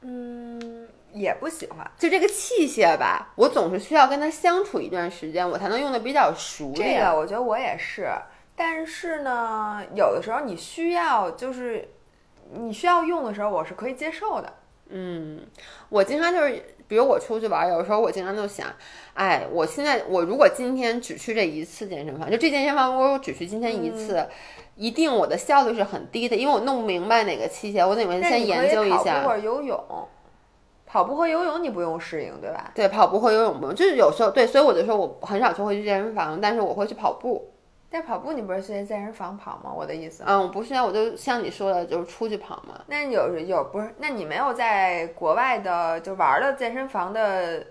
[0.01, 1.89] 嗯，也不喜欢。
[1.97, 7.05] 就这个器械吧，我总是需要跟它相处一段时间，我才能用的比较熟练这练。
[7.05, 8.11] 个我觉得我也是，
[8.57, 11.89] 但是呢，有的时候你需要就是
[12.53, 14.53] 你需要用的时候，我是可以接受的。
[14.89, 15.41] 嗯，
[15.89, 18.67] 我经常就是，比如我出去玩，有的时候我经常就想，
[19.15, 24.29] 哎，我现在我如果今天只去这一次健身房，就这健身房我只去今天一次，
[24.77, 29.23] 一定我的效率是很低的，因为我弄不明白哪个器械，我得先但你可研究一下跑步下。
[29.23, 30.09] 或游泳，
[30.87, 32.71] 跑步和游泳你不用适应，对吧？
[32.75, 37.49] 对，跑步和游泳不用，就是有时候对，所以我就说我很少就会去健身房，但是我会去跑步。
[37.95, 39.71] 但跑步你不是去健身房跑吗？
[39.77, 40.25] 我的意思。
[40.27, 42.81] 嗯，我不是啊，我就像你说的，就是出去跑嘛。
[42.87, 43.95] 那有有不是？
[43.99, 47.63] 那你没有在国外的就玩的健身房的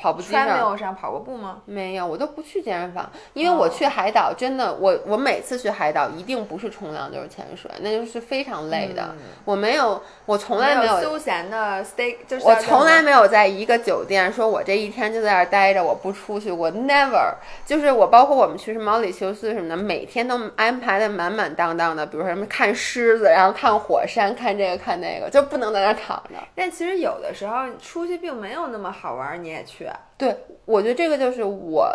[0.00, 1.58] 跑步机上 treadmill 上跑过步吗？
[1.66, 9.14] 没有，我都不去健身房，因为我去海岛真的，我我每次去海岛一定不是冲浪就是潜水，那就是非常累的。
[9.44, 16.50] 我没有，我从来没有没休闲的 stay，就是我从来没有在一个酒店说，我这一天就在那儿待着，我不出去。
[16.50, 17.34] 我 never，
[17.66, 22.06] 就是我包括我们去什么毛里求斯什么的，每天都安排的满满当当的。
[22.06, 26.36] 比如说什么看狮子，然后看火山，看这个看那个，就不能在那儿躺着。
[26.54, 29.89] 但其实有的时候出去并没有那么好玩，你也去。
[30.16, 31.90] 对，我觉得这个就是我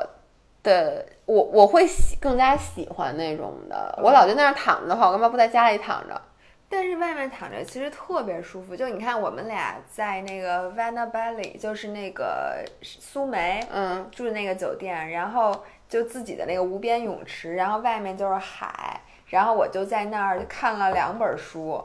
[0.64, 4.00] 的，我我会喜更加喜欢那种的。
[4.02, 6.22] 我老在那儿躺着的话，我干嘛不在家里躺着？
[6.68, 21.82] 但是外面躺着其实特别舒服，就你看我们俩在那个 Valley，就是那个苏梅嗯，住的那个酒店，然后就自己的那个无边泳池，然后外面就是海，然后我就在那儿看了两本书，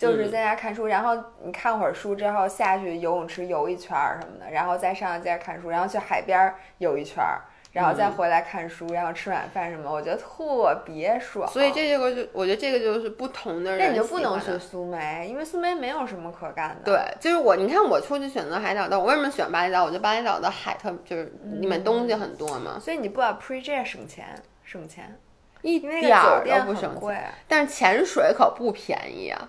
[0.00, 7.42] 就是在家看书，然后你看会儿书之后下去游泳池游一圈儿什么的，然后再上来接着看书，然后去海边儿游一圈儿。
[7.72, 11.48] 然后再回来看书，然后吃晚饭什么，我觉得特别爽。
[11.48, 14.58] 所以这个就我觉得这个就是不同的人，那你就不能去。
[14.58, 16.80] 苏梅，因为苏梅没有什么可干的。
[16.84, 19.84] 对，就是我，你看我出去选择海岛，但我为什么选巴厘岛？
[19.84, 24.26] 我觉得巴厘岛的海特就是里面东西很多嘛，所以你不把 pre jet 省钱，
[24.64, 25.16] 省钱，
[25.62, 27.24] 一点儿都不省贵钱。。
[27.46, 29.48] 但是潜水可不便宜啊。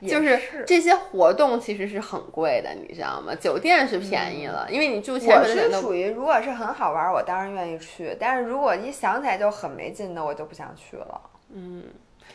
[0.00, 3.34] 也就是是这些活动其实是很贵的，你知道吗？
[3.34, 8.16] 酒店是便宜了，因为你住潜我是水的属于，如果是很好玩，我当然愿意去。
[8.18, 11.20] 但是如果一想起来就很没劲的，我就不想去了。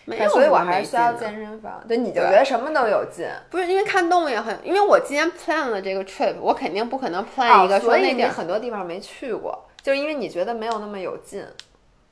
[0.07, 1.82] 没有所以我还是需要健身房。
[1.88, 3.28] 对，你就觉得什么都有劲。
[3.49, 11.43] 不是因为看动物也很，因为我今天 plan 了这个 trip，我肯定不可能 plan 一个哦，所以那地儿、很多地方没去过，就是因为你觉得没有那么有劲。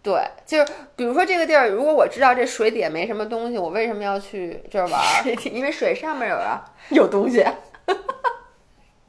[0.04, 5.50] 对，就是比如说这个地儿，如果我知道这水底下没什么东西，我为什么要去这儿玩儿？
[5.50, 7.46] 因为水上面有啊， 有东西。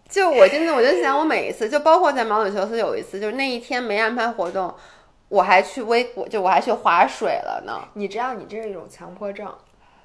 [0.09, 4.73] 就我真的，我就想，我每一次，就包括在毛里求斯有一次，就是那一天没安排活动，
[5.29, 7.89] 我还去微，我就我还去划水了呢。
[7.95, 9.53] 你知道你这是一种强迫症。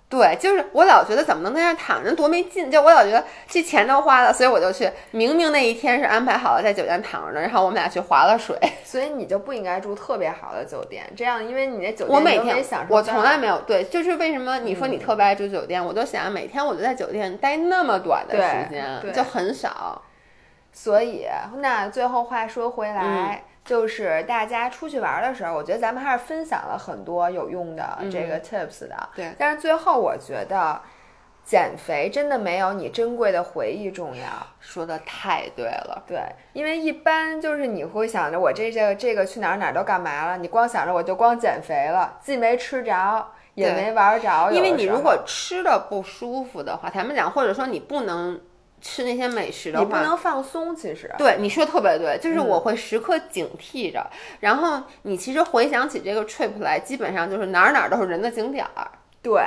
[0.10, 4.90] 对，就是我老觉得怎么能在那儿躺着多没劲，就我老觉得这钱都花了，所以我就去。
[5.12, 8.58] 明明那一天是安排好了在酒店躺着，然后我们俩去划了水。
[8.84, 20.02] 所以你就不应该住特别好的酒店，这样因为你那酒店我每天我从来没有对，就是为什么你说你特别爱住酒店，我都想每天我就在酒店待那么短的时间，对就很少。
[20.72, 28.96] 所以，那最后话说回嗯来，就是大家出去玩的时候，我觉得咱们还是分享了很多有用的这个 tips 的。
[28.96, 30.82] 嗯对但是最后我觉得，
[31.44, 34.26] 减肥真的没有你珍贵的回忆重要。
[34.60, 36.22] 说的太对了，对，
[36.54, 44.52] 因为一般就是你会想着我这这个这个去哪儿哪儿都干嘛了，你光想着我就光减肥了，既没吃着，也没玩着。
[44.52, 48.40] 因为你如果吃的不舒服的话，坦白讲，或者说你不能
[48.82, 50.76] 吃那些美食的话，你不能放松。
[50.76, 54.06] 其实，对你说特别对，就是嗯我会时刻警惕着。
[54.40, 58.92] 然后你其实回想起这个 trip 来，基本上就是哪儿哪儿都是人的景点儿。
[59.22, 59.42] 对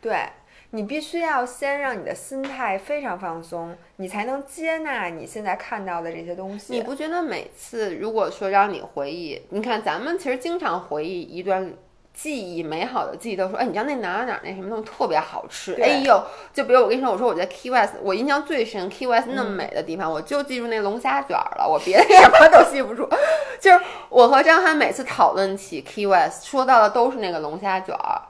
[0.00, 0.28] 对，
[0.70, 6.72] 你必须要先让你的心态非常放松，你才能接纳你现在看到的这些东西。
[6.72, 11.72] 你不觉得每次如果说让你回忆，你看咱们其实经常回忆一段。
[12.18, 23.06] 记忆美好的记忆都说，哎，你知道那哪儿哪儿那什么东西特别好吃，对哎呦，就比如我跟你说，我说我在 Key West，我印象最深，Key West 那么嗯美的地方，我就记住那龙虾卷儿了，我别的什么都记不住。
[23.60, 28.22] 就是我和张涵每次讨论起 Key West，说到的都是那个龙虾卷儿。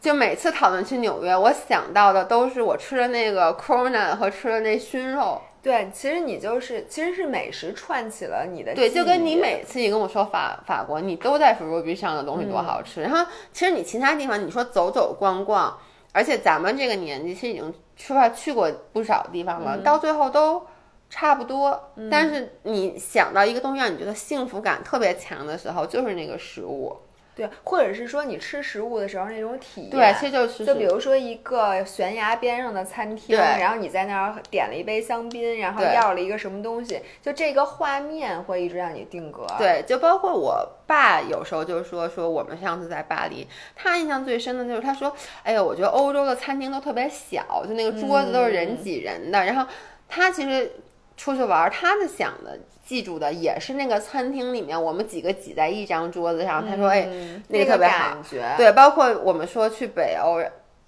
[0.00, 5.40] 就每次讨论去纽约，我想到的都是我吃的那个 Corona 和吃的那熏肉。
[5.66, 13.02] 对，其实你就是其实是美食串起了你的对，就跟你每次你跟我说法法国，你都在 f r u b y 上的东西多好吃。
[13.02, 15.76] 然后其实你其他地方你说走走逛逛，
[16.12, 20.64] 而且咱们这个年纪其实已经出发去过不少地方了，到最后都
[21.10, 21.90] 差不多。
[22.08, 26.96] 但是你想到一个东西让你觉得幸福感特别强的时候，就是那个食物。
[27.36, 29.90] 对，或者是说你吃食物的时候那种体验。
[29.90, 39.46] 对，其实就是就比如说一个悬崖边上的餐厅，然后你在那儿点了一杯香槟，然后要了一个什么东西，就这个画面会一直让你定格。
[39.58, 49.44] 对，就包括我爸有时候就说说我们上次在巴黎，他印象最深的就是他说，哎呀，我觉得欧洲的餐厅都特别小，就那个桌子都是人挤人的。
[49.44, 49.70] 然后
[50.08, 50.72] 他其实
[51.16, 56.64] 出去玩儿，他的想的记住的也是那个餐厅里面我们几个挤在一张桌子上。
[56.66, 58.54] 他说，哎，嗯那个特别好感觉。
[58.56, 60.38] 对，包括我们说去北欧，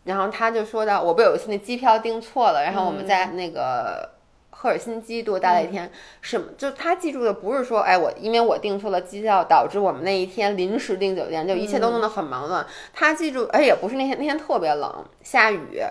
[0.05, 4.11] 然后他就说到，我不有一次那机票订错了，然后我们在那个
[4.51, 12.65] 赫尔辛基多待了一天，什么就他记住的不是说，哎，我因为我订错了机票，导致我们那一天临时订酒店，就一切都弄得很忙乱。
[12.93, 15.83] 他记住，而且也不是那天那天特别冷，下雨，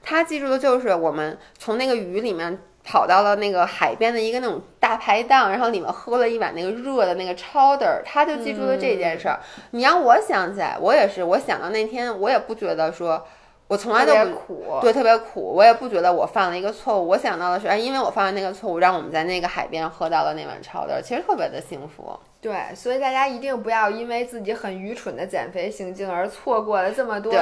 [0.00, 2.58] 他记住的就是我们从那个雨里面。
[2.90, 9.38] 跑到了那个海边的一个那种大排档，然后里面喝了一碗那个热的那个 chowder，他就记住了这件事儿。
[9.70, 13.24] 你让我想起来，我也是，我想到那天，我也不觉得说，
[13.68, 14.78] 我从来特别都不苦。
[14.80, 17.06] 对特别苦，我也不觉得我犯了一个错误。
[17.06, 22.18] 我想到的是，哎，因为我犯了那个错误，让我们在那个海边喝到了那碗 chowder，其实特别的幸福。
[22.40, 27.34] 对，所以大家一定不要因为自己很愚蠢的减肥行径而错过了这么多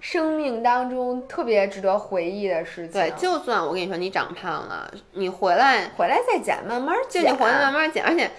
[0.00, 2.92] 生命当中特别值得回忆的事情。
[2.92, 7.24] 对，就算我跟你说你长胖了，你回来回来再减，慢慢减。
[7.24, 8.30] 就你回来慢慢减，而且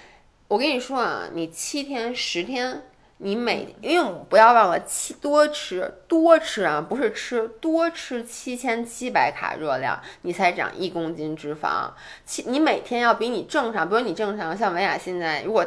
[0.48, 2.84] 我跟你说啊，你七天十天。
[3.20, 11.90] 你每，因为不要忘了七多吃多吃啊，不是吃多吃七千七百卡热量，你才长一公斤脂肪。
[12.26, 15.66] 七，你每天要比你正常，比如你正常像文雅现在，如果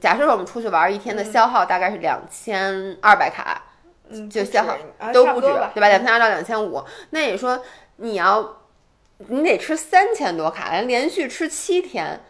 [0.00, 3.62] 假设说我们出去玩一天的消耗大概是两千二百卡，
[4.08, 5.88] 嗯，就消耗啊都不止差多吧，对吧？
[5.88, 7.62] 两千二到两千五，那你说
[7.96, 8.58] 你要
[9.16, 12.20] 你得吃三千多卡，连续吃七天。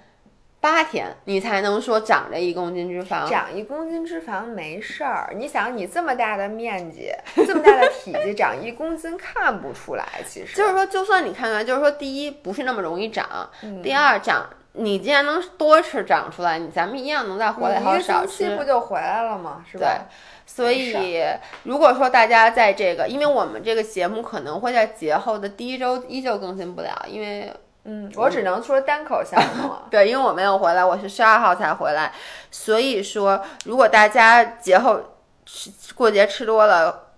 [0.60, 3.30] 八天，你才能说长这一公斤脂肪。
[3.30, 7.12] 长一公斤脂肪没事儿，你想你这么大的面积，
[7.46, 10.04] 这么大的体积，长一公斤看不出来。
[10.26, 18.64] 其实就是说，就算你看看，就是说，第一不是那么容易长，嗯第二长，你既然能多吃长出来，你咱们一样能再回来好少吃星期不。
[18.64, 19.64] 就回来了吗？
[19.70, 20.06] 是对吧？，
[20.46, 21.16] 所以
[21.64, 27.52] 如果说大家在这个，因为我们这个节目可能会在节后的第一周依旧更新不了，因为
[27.84, 29.86] 嗯，我只能说单口相声了。
[29.90, 32.12] 对，因为我没有回来，我是十二号才回来，
[32.50, 35.00] 所以说如果大家节后
[35.46, 37.08] 吃过节吃多了，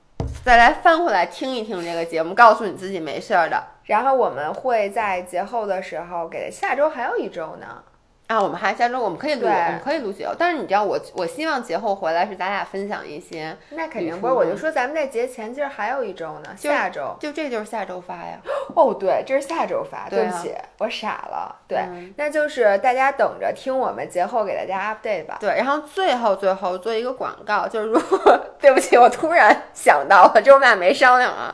[0.44, 3.60] 再来翻回来听一听这个节目，告诉你自己没事儿的。
[3.90, 7.82] 然后我们会在节后的时候给下周还有一周呢。
[8.28, 17.16] 啊，我们还下周我们可以录，我们可以录节目，但是你知道我我希望节后回来是咱俩分享一些，那肯定不是，我就说咱们在节前其实还有一周呢，下周。
[17.18, 18.38] 就这就是下周发呀。
[18.76, 21.56] 哦，对，这是下周发，对啊对不起，我傻了。
[21.66, 25.38] 对，嗯那就是大家等着听我们节后给大家 update 吧。
[25.40, 31.52] 对，然后最后最后做一个广告，就是如果 对不起，我突然想到了，这我们俩没商量啊，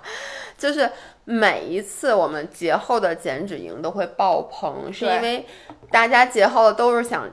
[0.58, 0.92] 就是
[1.26, 5.44] 每一次我们节后的减脂营都会爆棚，是因为
[5.90, 7.28] 大家节后都是想，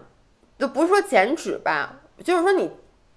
[0.59, 2.69] 就不是说减脂吧，就是说你。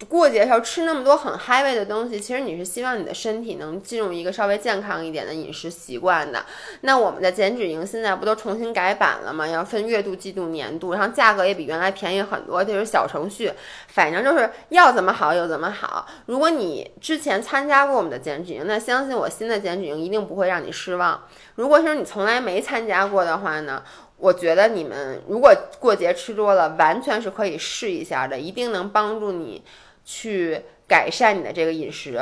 [0.04, 6.44] 过节的时候吃那么多很嗨味的东西，其实你是希望你的身体能进入一个稍微健康一点的饮食习惯的。
[6.82, 9.48] 那我们的减脂营现在不都重新改版了吗？
[9.48, 13.50] 要分月度、季度、年度，然后价格也比原来便宜很多，就是小程序。
[13.88, 16.06] 反正就是要怎么好有怎么好。
[16.26, 21.22] 如果你之前参加过我们的减脂营，那相信我，新的减脂营一定不会让你失望。
[21.54, 23.82] 如果是你从来没参加过的话呢，
[24.18, 29.62] 我觉得你们如果过节吃多了，完全是可以试一下的，一定能帮助你
[30.06, 32.18] 去改善你的这个饮食。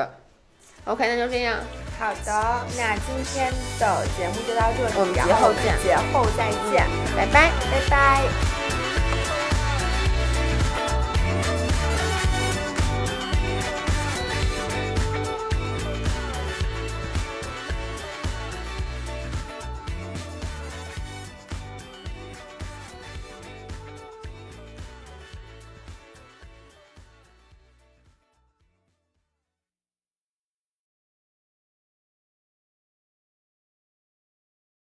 [0.86, 1.60] OK，那就这样。
[1.96, 6.84] 好的，那今天的节目就到这里，我们节后后见节后再见，
[7.16, 7.52] 拜拜。
[7.70, 8.73] 拜拜。